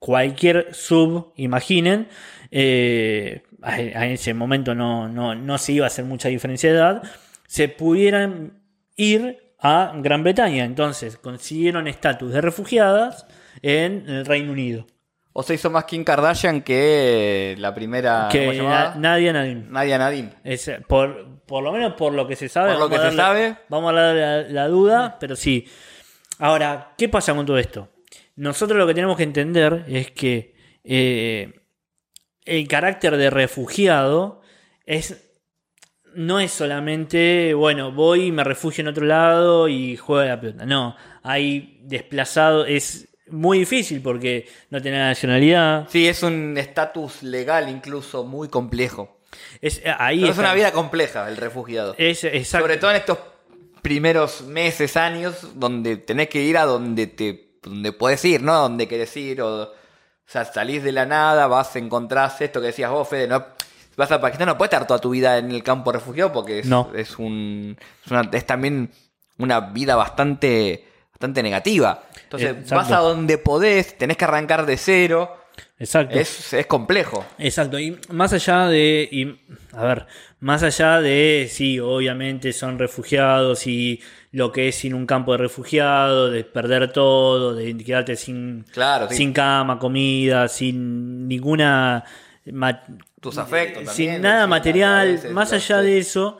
[0.00, 2.08] cualquier sub, imaginen,
[2.50, 7.02] eh, en ese momento no, no, no se iba a hacer mucha diferencia de edad,
[7.46, 8.62] se pudieran
[8.96, 10.64] ir a Gran Bretaña.
[10.64, 13.26] Entonces consiguieron estatus de refugiadas
[13.62, 14.86] en el Reino Unido.
[15.32, 18.28] O se hizo más Kim Kardashian que la primera.
[18.32, 19.70] Que na- Nadia Nadim.
[19.70, 20.30] Nadia Nadim.
[20.42, 22.72] Es, por, por lo menos por lo que se sabe.
[22.72, 23.56] Por lo que a se sabe.
[23.68, 25.66] Vamos a de la, la duda, pero sí.
[26.38, 27.88] Ahora, ¿qué pasa con todo esto?
[28.36, 30.54] Nosotros lo que tenemos que entender es que
[30.84, 31.52] eh,
[32.46, 34.40] el carácter de refugiado
[34.86, 35.25] es
[36.16, 40.40] no es solamente, bueno, voy y me refugio en otro lado y juego a la
[40.40, 40.66] pelota.
[40.66, 45.86] No, hay desplazado, es muy difícil porque no tenés nacionalidad.
[45.90, 49.18] Sí, es un estatus legal incluso muy complejo.
[49.60, 51.94] Es, ahí Pero es una vida compleja el refugiado.
[51.98, 52.64] Es, exacto.
[52.64, 53.18] Sobre todo en estos
[53.82, 58.54] primeros meses, años, donde tenés que ir a donde te donde puedes ir, ¿no?
[58.54, 59.42] A donde querés ir.
[59.42, 59.72] O, o
[60.24, 63.55] sea, salís de la nada, vas, encontrás esto que decías vos, Fede, no.
[63.96, 66.66] Vas a Pakistán, no puedes estar toda tu vida en el campo refugiado porque es,
[66.66, 66.90] No.
[66.94, 67.76] es un.
[68.04, 68.90] Es, una- es también
[69.38, 70.84] una vida bastante.
[71.12, 72.02] bastante negativa.
[72.24, 72.74] Entonces, Exacto.
[72.74, 75.34] vas a donde podés, tenés que arrancar de cero.
[75.78, 76.18] Exacto.
[76.18, 77.24] Es, es complejo.
[77.38, 79.40] Exacto, y más allá de, y,
[79.74, 80.06] a ver,
[80.40, 85.38] más allá de, sí, obviamente son refugiados y lo que es sin un campo de
[85.38, 89.16] refugiados, de perder todo, de quedarte sin, Claro, sí.
[89.16, 92.04] sin cama, comida, sin ninguna,
[93.30, 96.38] Tus afectos sin también, nada sin material, más allá de eso,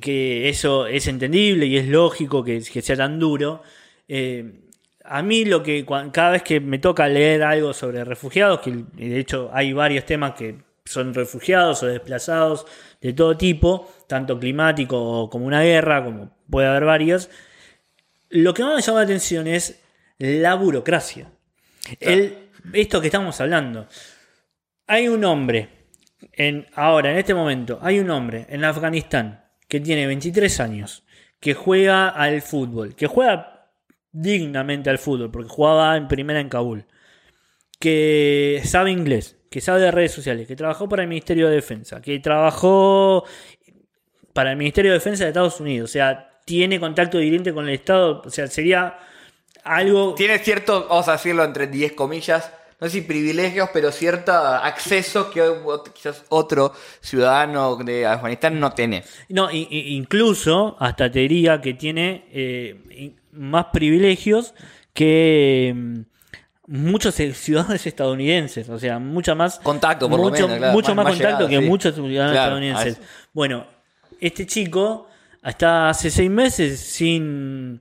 [0.00, 3.62] que eso es entendible y es lógico que, que sea tan duro.
[4.08, 4.60] eh,
[5.04, 9.18] a mí lo que cada vez que me toca leer algo sobre refugiados, que de
[9.18, 12.66] hecho hay varios temas que son refugiados o desplazados
[13.00, 17.28] de todo tipo, tanto climático como una guerra, como puede haber varios,
[18.30, 19.80] lo que más me llama la atención es
[20.18, 21.30] la burocracia.
[22.00, 23.86] El, esto que estamos hablando.
[24.86, 25.68] Hay un hombre,
[26.32, 31.04] en, ahora, en este momento, hay un hombre en Afganistán que tiene 23 años,
[31.40, 33.70] que juega al fútbol, que juega
[34.12, 36.86] dignamente al fútbol, porque jugaba en primera en Kabul,
[37.78, 42.00] que sabe inglés, que sabe de redes sociales, que trabajó para el Ministerio de Defensa,
[42.00, 43.24] que trabajó
[44.32, 47.74] para el Ministerio de Defensa de Estados Unidos, o sea, tiene contacto directo con el
[47.74, 48.98] Estado, o sea, sería
[49.64, 50.14] algo...
[50.14, 52.52] Tiene cierto, vamos a decirlo entre 10 comillas,
[52.84, 55.42] no sé si privilegios, pero cierto acceso que
[55.94, 56.70] quizás otro
[57.00, 59.02] ciudadano de Afganistán no tiene.
[59.30, 64.52] No, incluso hasta te diría que tiene eh, más privilegios
[64.92, 66.00] que mm,
[66.66, 71.06] muchos ciudadanos estadounidenses, o sea, mucha más Contacto, por lo mucho, menos, claro, mucho más-
[71.06, 71.64] contacto que sí.
[71.64, 73.00] muchos ciudadanos Claro, estadounidenses.
[73.32, 73.66] Bueno,
[74.20, 75.08] este chico
[75.40, 77.80] hasta hace seis meses sin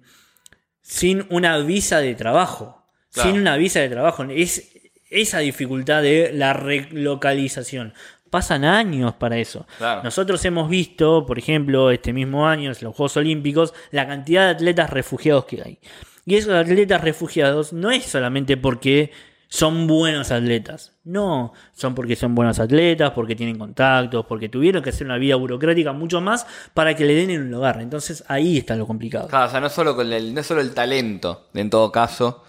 [0.81, 3.29] sin una visa de trabajo, Claro.
[3.31, 4.69] sin una visa de trabajo, es
[5.13, 7.93] esa dificultad de la relocalización.
[8.29, 9.67] Pasan años para eso.
[9.77, 10.03] Claro.
[10.03, 14.51] Nosotros hemos visto, por ejemplo, este mismo año, en los Juegos Olímpicos, la cantidad de
[14.51, 15.79] atletas refugiados que hay.
[16.25, 19.11] Y esos atletas refugiados no es solamente porque
[19.53, 20.93] son buenos atletas.
[21.03, 25.35] No, son porque son buenos atletas, porque tienen contactos, porque tuvieron que hacer una vida
[25.35, 27.79] burocrática mucho más para que le den un lugar.
[27.79, 29.27] Entonces ahí está lo complicado.
[29.27, 32.43] Claro, o sea, no solo, con el, no es solo el talento, en todo caso,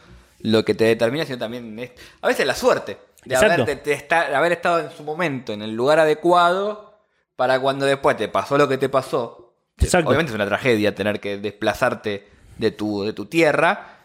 [0.44, 1.90] lo que te determina, sino también es,
[2.20, 5.52] a veces la suerte de haber, de- de estar- de haber estado en su momento
[5.52, 7.00] en el lugar adecuado
[7.36, 9.54] para cuando después te pasó lo que te pasó.
[9.78, 10.08] Exacto.
[10.08, 12.28] Obviamente es una tragedia tener que desplazarte
[12.58, 13.98] de tu, de tu tierra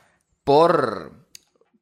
[0.43, 1.11] por,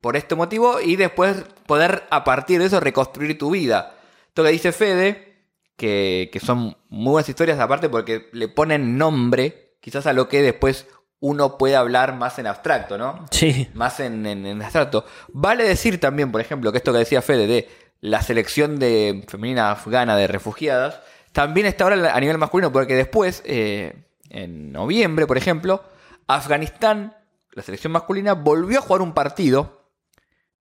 [0.02, 3.96] por este motivo y después poder a partir de eso reconstruir tu vida.
[4.28, 5.36] Esto que dice Fede,
[5.76, 10.42] que, que son muy buenas historias aparte porque le ponen nombre quizás a lo que
[10.42, 10.88] después
[11.20, 13.26] uno puede hablar más en abstracto, ¿no?
[13.32, 15.06] Sí, Más en, en- en abstracto.
[15.30, 17.70] Vale decir también, por ejemplo, que esto que decía Fede de
[18.02, 21.02] la selección de femenina afgana de refugiadas,
[21.32, 25.84] también está ahora a nivel masculino, porque después, eh, en noviembre, por ejemplo,
[26.28, 27.16] Afganistán,
[27.54, 29.90] la selección masculina, volvió a jugar un partido,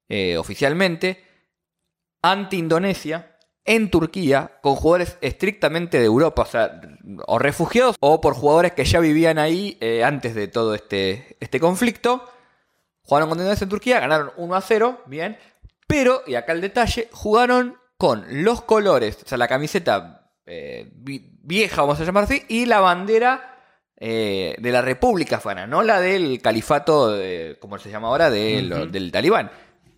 [0.09, 1.23] eh, oficialmente,
[2.23, 3.36] ante Indonesia,
[3.67, 6.81] en Turquía con jugadores estrictamente de Europa, o sea,
[7.27, 11.61] o refugiados o por jugadores que ya vivían ahí eh, antes de todo este, este
[11.61, 12.25] conflicto.
[13.03, 15.39] Jugaron con en Turquía, ganaron 1 a 0, bien,
[15.87, 21.83] pero, y acá el detalle, jugaron con los colores, o sea, la camiseta eh, vieja,
[21.83, 23.61] vamos a llamar así, y la bandera
[23.97, 27.17] eh, de la República Afgana, no la del califato,
[27.61, 29.53] como se llama ahora, del talibán.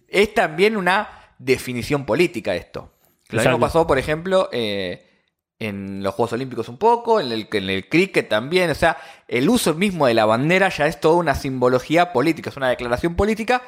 [0.06, 2.97] Es también una definición política esto.
[3.30, 5.24] Lo mismo pasó, por ejemplo, eh,
[5.58, 8.70] en los Juegos Olímpicos un poco, en el, en el cricket también.
[8.70, 12.56] O sea, el uso mismo de la bandera ya es toda una simbología política, es
[12.56, 13.62] una declaración política.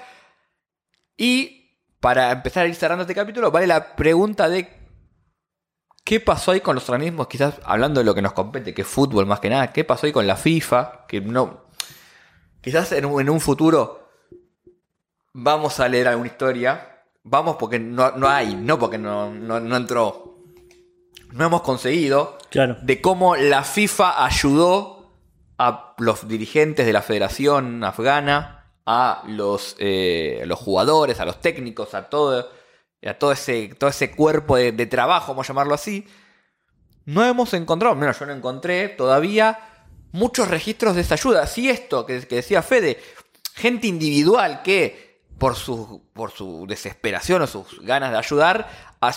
[1.16, 4.68] Y para empezar a ir cerrando este capítulo, vale la pregunta de
[6.04, 8.88] qué pasó ahí con los organismos, quizás hablando de lo que nos compete, que es
[8.88, 11.68] fútbol más que nada, qué pasó ahí con la FIFA, que no...
[12.62, 14.10] Quizás en un, en un futuro
[15.32, 20.38] vamos a leer alguna historia vamos porque no, hay, no porque no, no, entró.
[21.32, 22.76] No hemos conseguido claro.
[22.82, 25.12] de cómo la FIFA ayudó
[25.58, 31.94] a los dirigentes de la Federación Afgana, a los, eh, los jugadores, a los técnicos,
[31.94, 32.50] a todo,
[33.06, 36.06] a todo ese, todo ese cuerpo de, trabajo, vamos a llamarlo así.
[37.04, 39.58] No hemos encontrado, menos yo no encontré todavía
[40.12, 41.46] muchos registros de esa ayuda.
[41.46, 42.98] Sí, esto que, que decía Fede,
[43.54, 45.09] gente individual que
[45.40, 48.68] por su, por su desesperación o sus ganas de ayudar,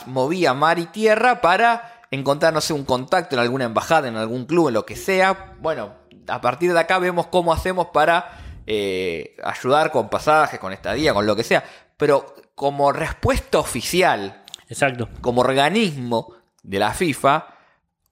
[0.06, 4.46] movía mar y tierra para encontrar, no sé, un contacto en alguna embajada, en algún
[4.46, 5.58] club, en lo que sea.
[5.60, 5.92] Bueno,
[6.30, 11.26] a partir de acá vemos cómo hacemos para eh, ayudar con pasajes, con estadía, con
[11.26, 11.62] lo que sea.
[11.98, 15.10] Pero como respuesta oficial, Exacto.
[15.20, 17.48] como organismo de la FIFA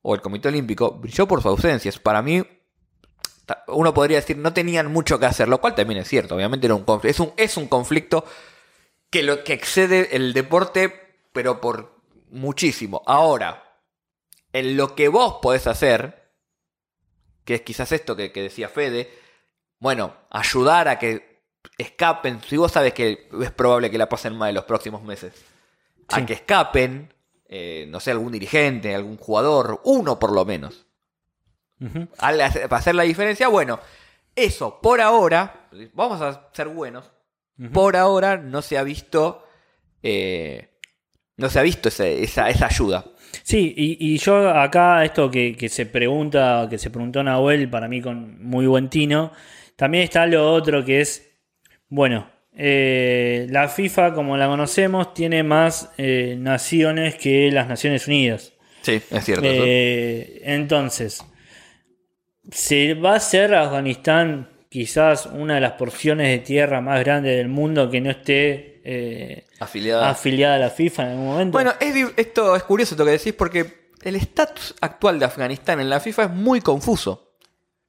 [0.02, 1.90] o el Comité Olímpico, brilló por su ausencia.
[2.04, 2.44] Para mí,
[3.68, 6.76] uno podría decir, no tenían mucho que hacer, lo cual también es cierto, obviamente era
[6.76, 8.26] un es, un, es un conflicto
[9.10, 13.04] que, lo, que excede el deporte, pero por muchísimo.
[13.06, 13.80] Ahora,
[14.54, 16.32] en lo que vos podés hacer,
[17.46, 19.12] que es quizás esto que, decía Fede,
[19.80, 21.42] bueno, ayudar a que
[21.78, 25.34] escapen, si vos sabes que es probable que la pasen mal en los próximos meses,
[26.08, 27.14] a que escapen,
[27.48, 30.86] eh, no sé, algún dirigente, algún jugador, uno por lo menos
[32.18, 33.80] para hacer la diferencia, bueno,
[34.36, 37.12] eso por ahora, vamos a ser buenos,
[37.74, 39.48] por ahora no se ha visto,
[40.02, 40.70] eh,
[41.38, 43.06] no se ha visto esa, ayuda.
[43.44, 48.44] Sí, y, yo acá esto que, se pregunta, que se preguntó Nahuel, para mí con
[48.44, 49.32] muy buen tino,
[49.76, 51.32] también está lo otro que es,
[51.88, 58.54] bueno, eh, la FIFA como la conocemos tiene más eh, naciones que las Naciones Unidas.
[58.82, 59.46] Sí, es cierto.
[59.46, 61.24] entonces,
[62.50, 67.50] ¿Se va a ser Afganistán quizás una de las porciones de tierra más grandes del
[67.50, 70.10] mundo que no esté eh, afiliada.
[70.10, 71.52] afiliada a la FIFA en algún momento?
[71.52, 71.74] Bueno,
[72.18, 76.24] esto es curioso lo que decís porque el estatus actual de Afganistán en la FIFA
[76.24, 77.36] es muy confuso.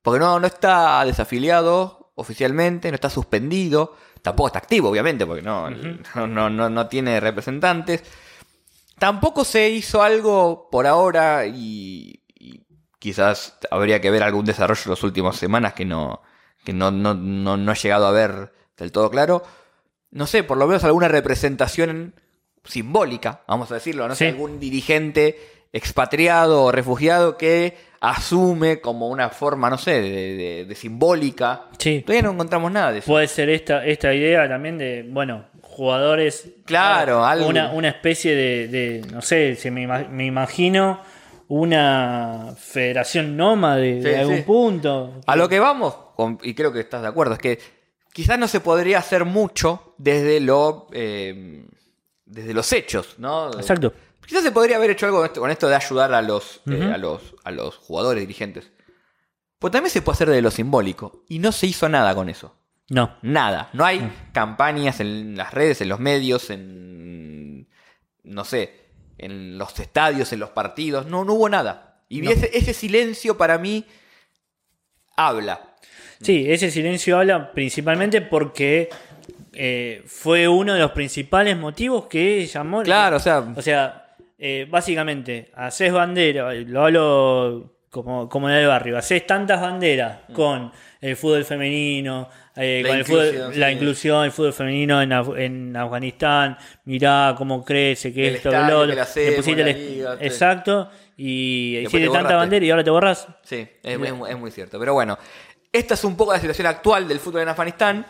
[0.03, 5.71] Porque no, no está desafiliado oficialmente, no está suspendido, tampoco está activo, obviamente, porque no,
[5.71, 8.03] no, no, no tiene representantes.
[8.99, 12.22] Tampoco se hizo algo por ahora y
[13.03, 16.23] quizás habría que ver algún desarrollo en las últimas semanas que no,
[16.65, 19.43] que no, no, no, ha llegado a ver del todo claro.
[20.13, 22.15] No sé, por lo menos alguna representación
[22.65, 25.37] simbólica, vamos a decirlo, no sé, algún dirigente
[25.73, 31.65] expatriado o refugiado que asume como una forma, no sé, de, simbólica.
[31.79, 32.03] Sí.
[32.03, 33.11] Todavía no encontramos nada de eso.
[33.11, 36.53] Puede ser esta, esta idea también de, bueno, jugadores.
[36.67, 37.49] Claro, algo.
[37.49, 41.01] Una, una especie de, no sé, si me, me imagino
[41.55, 45.21] una federación nómade de, algún punto.
[45.27, 45.95] A lo que vamos,
[46.43, 47.59] y creo que estás de acuerdo, es que
[48.11, 51.67] quizás no se podría hacer mucho desde lo eh,
[52.25, 53.53] desde los hechos, ¿no?
[53.53, 53.93] Exacto.
[54.27, 57.35] Quizás se podría haber hecho algo con esto, de ayudar a los, eh, a los,
[57.45, 58.73] a los jugadores, dirigentes.
[59.59, 61.23] Pues también se puede hacer de lo simbólico.
[61.29, 62.57] Y no se hizo nada con eso.
[62.89, 63.19] No.
[63.21, 63.69] Nada.
[63.75, 67.69] No hay campañas en las redes, en los medios, en.
[68.23, 68.82] No sé
[69.19, 71.07] en los estadios, en los partidos.
[71.07, 72.01] No, no hubo nada.
[72.09, 73.85] Y ese, silencio para mí
[75.17, 75.61] habla.
[76.21, 78.91] Sí, ese silencio habla principalmente porque
[79.55, 82.83] eh, fue uno de los principales motivos que llamó.
[82.83, 83.39] Claro, o sea.
[83.57, 89.61] O sea, eh, básicamente, haces bandera, lo hablo como, como en el barrio, haces tantas
[89.61, 90.33] banderas mm.
[90.33, 92.27] con el fútbol femenino,
[92.57, 97.63] eh, la, con el fútbol, la inclusión, el fútbol femenino en, en, Afganistán, mirá cómo
[97.63, 98.95] crece, que esto, que lo otro.
[100.21, 103.29] exacto, y hiciste tanta bandera y ahora te borras.
[103.43, 103.99] Sí, es,
[104.39, 104.79] muy cierto.
[104.79, 105.19] Pero bueno,
[105.71, 108.07] esta es un poco la situación actual del fútbol en Afganistán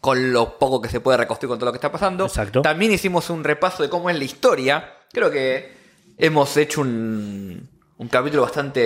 [0.00, 2.24] con lo poco que se puede reconstruir con todo lo que está pasando.
[2.24, 2.62] Exacto.
[2.62, 5.72] También hicimos un repaso de cómo es la historia creo que
[6.18, 7.68] hemos hecho un,
[7.98, 8.80] un capítulo bastante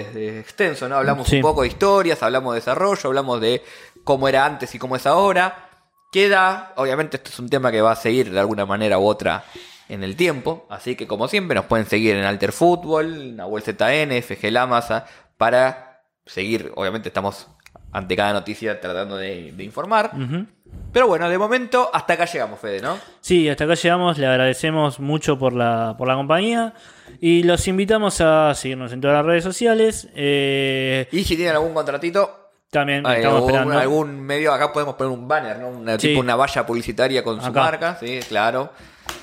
[0.00, 0.96] eh, extenso, ¿no?
[0.96, 1.36] Hablamos Sí.
[1.36, 3.62] un poco de historias, hablamos de desarrollo, hablamos de
[4.04, 5.68] cómo era antes y cómo es ahora.
[6.12, 9.44] Queda, obviamente esto es un tema que va a seguir de alguna manera u otra
[9.88, 14.12] en el tiempo, así que como siempre nos pueden seguir en Alter Fútbol, Nahuel ZN,
[14.22, 15.06] FG Lamasa,
[15.36, 17.48] para seguir, obviamente estamos
[17.92, 20.12] ante cada noticia tratando de, de informar.
[20.14, 20.46] Ujú.
[20.92, 22.96] Pero bueno, de momento hasta acá llegamos, Fede, ¿no?
[23.20, 24.16] Sí, hasta acá llegamos.
[24.18, 26.72] Le agradecemos mucho por la, por la compañía.
[27.20, 30.08] Y los invitamos a seguirnos en todas las redes sociales.
[30.14, 33.78] Eh, Y si tienen algún contratito, también hay estamos algún, esperando.
[33.80, 35.68] algún medio, acá podemos poner un banner, ¿no?
[35.68, 36.08] Una, Sí.
[36.08, 38.70] tipo una valla publicitaria con su marca, sí, claro.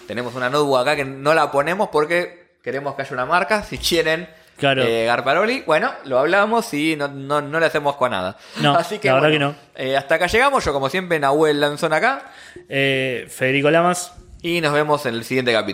[0.08, 3.64] Tenemos una notebook acá que no la ponemos porque queremos que haya una marca.
[3.64, 4.28] Si quieren
[4.62, 4.84] Claro.
[4.84, 8.38] eh, Garparoli, bueno, lo hablamos y no, no, no le hacemos con nada.
[8.62, 10.64] No, Así que, la verdad bueno, eh, hasta acá llegamos.
[10.64, 12.32] Yo, como siempre, Nahuel Lanzón acá.
[12.70, 14.14] Eh, Federico Lamas.
[14.44, 15.68] Y nos vemos en el siguiente capítulo.